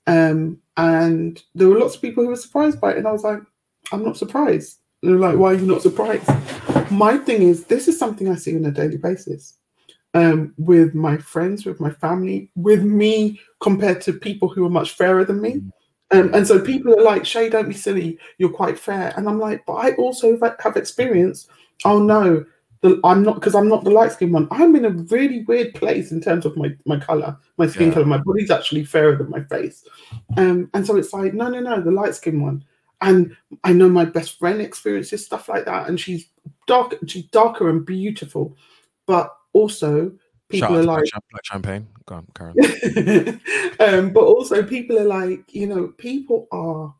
[0.07, 3.23] um and there were lots of people who were surprised by it and i was
[3.23, 3.39] like
[3.91, 4.79] i'm not surprised.
[5.01, 6.27] And they're like why are you not surprised?
[6.91, 9.57] My thing is this is something i see on a daily basis
[10.13, 14.91] um, with my friends, with my family, with me compared to people who are much
[14.91, 15.61] fairer than me.
[16.13, 18.17] Um, and so people are like, Shay, don't be silly.
[18.37, 19.13] You're quite fair.
[19.17, 21.47] And I'm like, but I also have- experience.
[21.85, 22.45] Oh no,
[22.81, 24.47] the, I'm not because I'm not the light skinned one.
[24.51, 27.93] I'm in a really weird place in terms of my, my color, my skin Yeah.
[27.95, 28.05] color.
[28.05, 29.83] My body's actually fairer than my face.
[30.37, 32.63] Um, and so it's like, no, no, no, the light skinned one.
[33.01, 36.27] and I know my best friend experiences stuff like that, and she's
[36.67, 38.55] dark, she's darker and beautiful,
[39.07, 40.11] but also
[40.53, 41.87] people are like black champagne.
[42.05, 42.55] Go on, Karen.
[43.79, 46.93] um, but also people are like, you know, people are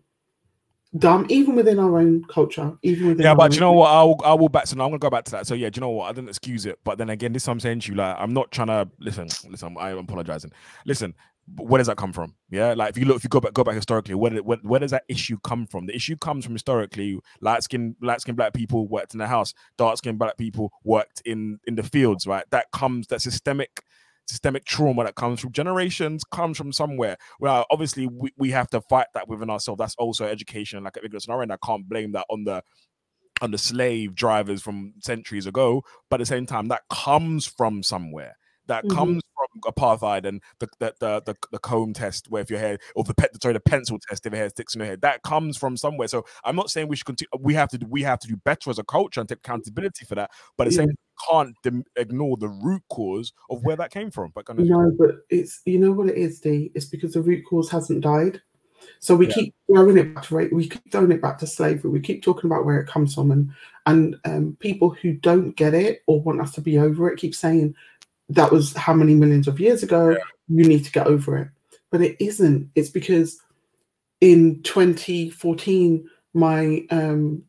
[0.97, 3.23] dumb, even within our own culture, even within.
[3.25, 3.89] Yeah, but you know what?
[3.89, 4.67] I will, I will back.
[4.67, 5.47] So now I'm gonna go back to that.
[5.47, 6.09] So yeah, do you know what?
[6.09, 8.51] I didn't excuse it, but then again, this I'm saying to you, like, I'm not
[8.51, 9.27] trying to listen.
[9.49, 10.51] Listen, I'm apologizing.
[10.85, 11.13] Listen,
[11.47, 12.35] where does that come from?
[12.49, 14.79] Yeah, like if you look, if you go back, go back historically, where, where, where
[14.79, 15.85] does that issue come from?
[15.87, 19.53] The issue comes from historically, light skin, light skin black people worked in the house,
[19.77, 22.45] dark skin black people worked in in the fields, right?
[22.51, 23.83] That comes that systemic
[24.25, 27.17] systemic trauma that comes from generations comes from somewhere.
[27.39, 29.79] Well, obviously we, we have to fight that within ourselves.
[29.79, 32.63] That's also education, like ignorance and I can't blame that on the
[33.41, 35.83] on the slave drivers from centuries ago.
[36.09, 38.37] But at the same time, that comes from somewhere
[38.67, 38.95] that mm-hmm.
[38.95, 42.77] comes from apartheid and the the, the the, the comb test where if your hair
[42.95, 45.21] or the pet sorry the pencil test if your hair sticks in your hair that
[45.23, 48.01] comes from somewhere so i'm not saying we should continue we have to do we
[48.01, 50.77] have to do better as a culture and take accountability for that but the yeah.
[50.77, 50.95] same
[51.29, 54.91] can't dim- ignore the root cause of where that came from but kind of no
[54.97, 58.41] but it's you know what it is d it's because the root cause hasn't died
[58.99, 59.33] so we yeah.
[59.33, 61.91] keep throwing it back to we keep throwing it back to slavery.
[61.91, 63.51] We keep talking about where it comes from, and
[63.85, 67.35] and um, people who don't get it or want us to be over it keep
[67.35, 67.75] saying
[68.29, 70.11] that was how many millions of years ago.
[70.11, 70.17] Yeah.
[70.47, 71.47] You need to get over it.
[71.91, 72.69] But it isn't.
[72.75, 73.39] It's because
[74.21, 77.43] in 2014, my um,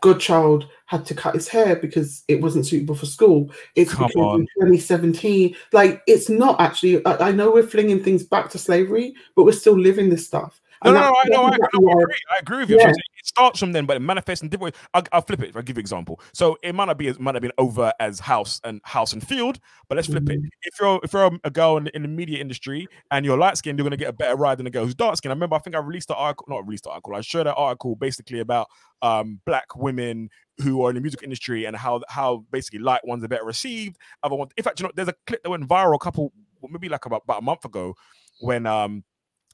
[0.00, 3.50] godchild had to cut his hair because it wasn't suitable for school.
[3.74, 4.40] It's Come because on.
[4.40, 7.04] in 2017, like it's not actually.
[7.06, 10.60] I, I, know we're flinging things back to slavery, but we're still living this stuff.
[10.84, 12.14] No, no, no, I, no, I, no, I agree.
[12.30, 12.78] I agree with you.
[12.78, 12.90] Yeah.
[12.90, 14.82] It starts from then, but it manifests in different ways.
[14.94, 15.56] I'll, I'll, flip it.
[15.56, 16.20] I'll give you an example.
[16.32, 19.26] So it might not be as might have been over as house and house and
[19.26, 19.58] field,
[19.88, 20.44] but let's flip mm-hmm.
[20.44, 20.50] it.
[20.62, 23.78] If you're if you're a girl in, in, the media industry and you're light skinned,
[23.78, 25.32] you're gonna get a better ride than a girl who's dark skinned.
[25.32, 27.14] I remember I think I released an article, not released an article.
[27.16, 28.68] I showed an article basically about
[29.02, 33.24] um black women who are in the music industry and how how basically light ones
[33.24, 33.96] are better received.
[34.22, 36.32] Other ones, in fact, you know, there's a clip that went viral a couple,
[36.68, 37.94] maybe like about, about a month ago,
[38.40, 39.04] when um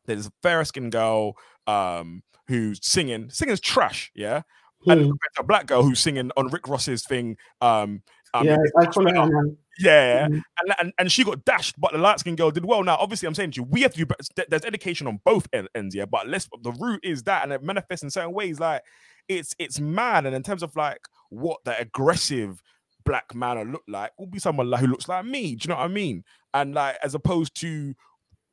[0.06, 1.34] there's a fair skinned girl
[1.66, 4.42] um, who's singing, singing's trash, yeah.
[4.84, 4.90] Hmm.
[4.90, 7.36] And a black girl who's singing on Rick Ross's thing.
[7.60, 8.02] Um,
[8.34, 10.34] um yeah, I call it yeah, mm-hmm.
[10.34, 12.84] and, and and she got dashed, but the light skinned girl did well.
[12.84, 14.14] Now, obviously, I'm saying to you, we have to do.
[14.48, 16.04] There's education on both ends, yeah.
[16.04, 18.60] But let's the root is that, and it manifests in certain ways.
[18.60, 18.82] Like
[19.28, 21.00] it's it's mad, and in terms of like
[21.30, 22.62] what the aggressive
[23.04, 25.56] black man look like, will be someone like, who looks like me.
[25.56, 26.24] Do you know what I mean?
[26.52, 27.94] And like as opposed to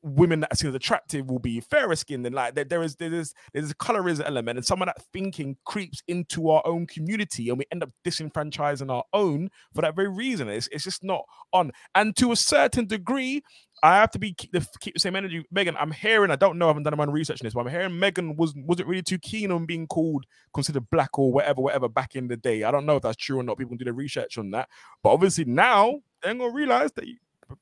[0.04, 2.96] women that are seen as attractive will be fairer skinned and like there, there is
[2.96, 6.88] there is there's a colorism element and some of that thinking creeps into our own
[6.88, 11.04] community and we end up disenfranchising our own for that very reason it's, it's just
[11.04, 11.24] not
[11.54, 13.44] on and to a certain degree
[13.84, 15.44] I have to be keep the, keep the same energy.
[15.54, 16.30] Meghan, I'm hearing.
[16.30, 16.68] I don't know.
[16.68, 19.18] I haven't done my research on this, but I'm hearing Meghan was wasn't really too
[19.18, 22.64] keen on being called considered black or whatever, whatever back in the day.
[22.64, 23.58] I don't know if that's true or not.
[23.58, 24.70] People do the research on that,
[25.02, 27.06] but obviously now they're gonna realize that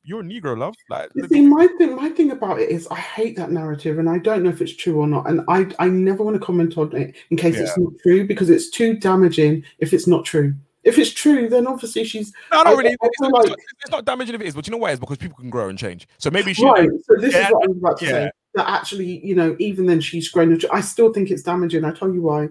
[0.03, 0.75] you're a Negro, love.
[0.89, 4.17] Like, see, my thing, my thing about it is, I hate that narrative, and I
[4.17, 5.29] don't know if it's true or not.
[5.29, 7.63] And I, I never want to comment on it in case yeah.
[7.63, 10.53] it's not true because it's too damaging if it's not true.
[10.83, 12.33] If it's true, then obviously she's.
[12.51, 12.91] No, not really.
[13.01, 14.91] It's, like, not, it's, not, damaging if it is, but you know why?
[14.91, 16.07] It's because people can grow and change.
[16.17, 16.65] So maybe she.
[16.65, 16.89] Right.
[17.03, 18.11] So this yeah, is what I was about to yeah.
[18.11, 18.31] say.
[18.55, 20.57] That actually, you know, even then she's grown.
[20.71, 21.85] I still think it's damaging.
[21.85, 22.49] I tell you why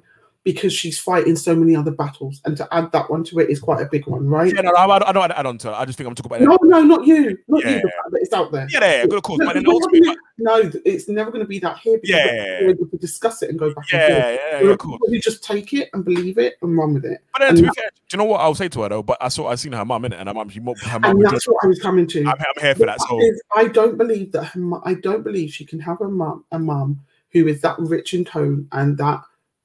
[0.49, 3.61] because she's fighting so many other battles, and to add that one to it is
[3.61, 4.51] quite a big one, right?
[4.51, 5.75] Yeah, no, I, I don't want to add on to it.
[5.75, 6.41] I just think I'm talking about.
[6.41, 6.71] No, it.
[6.71, 7.77] no, not you, not yeah.
[7.77, 7.91] you.
[8.11, 8.67] But it's out there.
[8.71, 9.41] Yeah, yeah, good, of course.
[9.41, 11.99] No, but then ultimately, no, it's never going to be that here.
[11.99, 13.93] Because yeah, we're able to discuss it and go back.
[13.93, 14.41] Yeah, and forth.
[14.63, 14.99] yeah, yeah, cool.
[15.11, 17.23] We just take it and believe it and run with it.
[17.35, 19.03] But then, to be fair, do you know what I'll say to her though?
[19.03, 21.05] But I saw I seen her mum in it, and her mum, she, her mum.
[21.05, 22.21] And that's just, what I was coming to.
[22.21, 23.03] I'm, I'm here for that.
[23.03, 23.21] So
[23.55, 24.45] I don't believe that.
[24.45, 27.01] Her, I don't believe she can have a mum, a mum
[27.33, 29.21] who is that rich in tone and that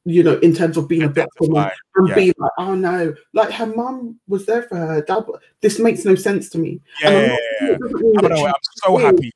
[0.06, 2.16] you know, in terms of being a black woman and yeah.
[2.16, 5.02] being like, oh no, like her mum was there for her.
[5.02, 5.24] Dad,
[5.62, 6.82] this makes no sense to me.
[7.02, 7.78] Yeah, yeah, yeah.
[8.20, 9.32] I'm, I'm so happy.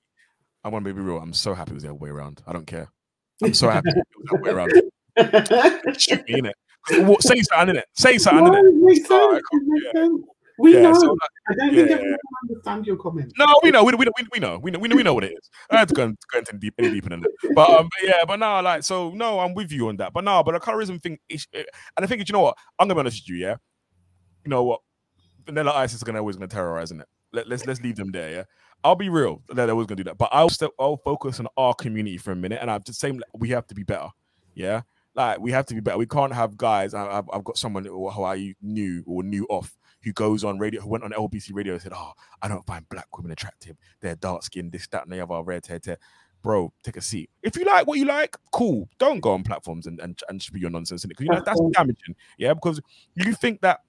[0.63, 1.20] I want to be real.
[1.20, 2.41] I'm so happy it was the other way around.
[2.45, 2.91] I don't care.
[3.41, 5.97] I'm so happy it was the other way around.
[5.99, 6.55] Shoot me in it.
[7.22, 7.86] Say something in it.
[7.93, 8.76] Say something no, in it.
[8.76, 9.41] Makes sense.
[9.95, 10.11] Right,
[10.59, 10.93] we yeah, know.
[10.93, 12.17] So like, I don't yeah, think everyone
[12.49, 13.33] understand your comment.
[13.37, 13.83] No, we know.
[13.83, 14.59] We, we, we, know.
[14.61, 14.79] We know.
[14.79, 14.95] We know.
[14.95, 15.49] We know what it is.
[15.69, 17.31] I had to go, go into deep, any deeper than that.
[17.55, 20.13] But um, yeah, but now, like, so no, I'm with you on that.
[20.13, 21.63] But now, but the colorism thing, is, eh,
[21.95, 22.57] and I think you know what?
[22.79, 23.45] I'm gonna be honest with you.
[23.45, 23.55] Yeah,
[24.43, 24.81] you know what?
[25.45, 27.07] Vanilla Ice is gonna always gonna terrorize, isn't it?
[27.33, 28.31] Let, let's let's leave them there.
[28.31, 28.43] Yeah.
[28.83, 29.41] I'll be real.
[29.49, 30.17] They're always gonna do that.
[30.17, 33.21] But I'll still I'll focus on our community for a minute, and I'm just saying
[33.33, 34.09] we have to be better.
[34.55, 34.81] Yeah.
[35.15, 35.97] Like we have to be better.
[35.97, 36.93] We can't have guys.
[36.93, 40.89] I've, I've got someone who I knew or knew off who goes on radio, who
[40.89, 43.77] went on LBC radio and said, "Oh, I don't find black women attractive.
[44.01, 45.97] They're dark skinned, this, that, and the other, red hair." hair.
[46.43, 47.29] bro, take a seat.
[47.43, 48.87] If you like what you like, cool.
[48.99, 51.43] Don't go on platforms and and, and spew your nonsense in it because you know,
[51.43, 52.15] that's damaging.
[52.37, 52.79] Yeah, because
[53.15, 53.81] you think that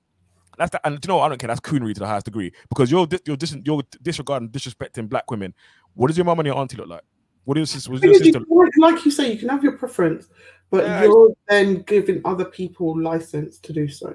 [0.58, 1.20] that's that, and you know?
[1.20, 1.48] I don't care.
[1.48, 5.54] That's coonery to the highest degree because you're you're dis- you're disregarding, disrespecting black women.
[5.94, 7.02] What does your mum and your auntie look like?
[7.44, 7.88] What is this?
[7.88, 8.40] What is your sister?
[8.40, 10.28] You, like you say, you can have your preference,
[10.70, 14.14] but yeah, you're then giving other people license to do so.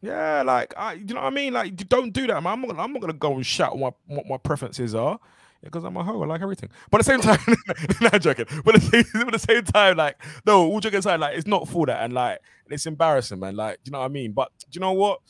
[0.00, 1.52] Yeah, like I, you know what I mean.
[1.52, 2.52] Like, don't do that, man.
[2.52, 5.18] I'm not, gonna, I'm not gonna go and shout what, what my preferences are
[5.62, 6.22] because I'm a hoe.
[6.22, 6.70] I like everything.
[6.90, 7.56] But at the same time,
[8.12, 8.46] not joking.
[8.64, 11.46] But at the, same, at the same time, like, no, all joking aside, like, it's
[11.46, 13.56] not for that, and like, it's embarrassing, man.
[13.56, 14.32] Like, you know what I mean?
[14.32, 15.20] But do you know what?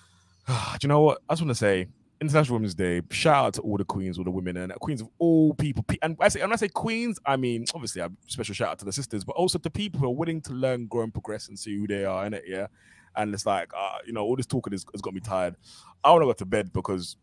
[0.48, 1.20] do you know what?
[1.28, 1.88] I just want to say,
[2.20, 3.02] International Women's Day.
[3.10, 5.84] Shout out to all the queens, all the women, and queens of all people.
[6.02, 8.84] And I say, when I say queens, I mean obviously a special shout out to
[8.84, 11.58] the sisters, but also to people who are willing to learn, grow, and progress, and
[11.58, 12.44] see who they are in it.
[12.46, 12.68] Yeah,
[13.16, 15.56] and it's like, uh, you know, all this talking has, has got me tired.
[16.02, 17.16] I want to go to bed because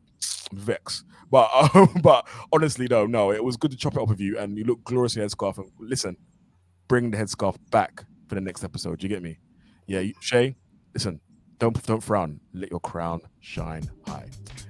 [0.53, 1.03] I'm.
[1.29, 4.37] But um, but honestly, no, no, it was good to chop it up with you,
[4.37, 5.57] and you look glorious in headscarf.
[5.57, 6.17] And listen,
[6.87, 9.01] bring the headscarf back for the next episode.
[9.01, 9.39] You get me?
[9.87, 10.55] Yeah, you, Shay.
[10.93, 11.21] Listen,
[11.59, 12.39] don't don't frown.
[12.53, 14.27] Let your crown shine high.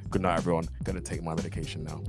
[0.09, 0.67] Good night, everyone.
[0.83, 2.01] Gonna take my medication now.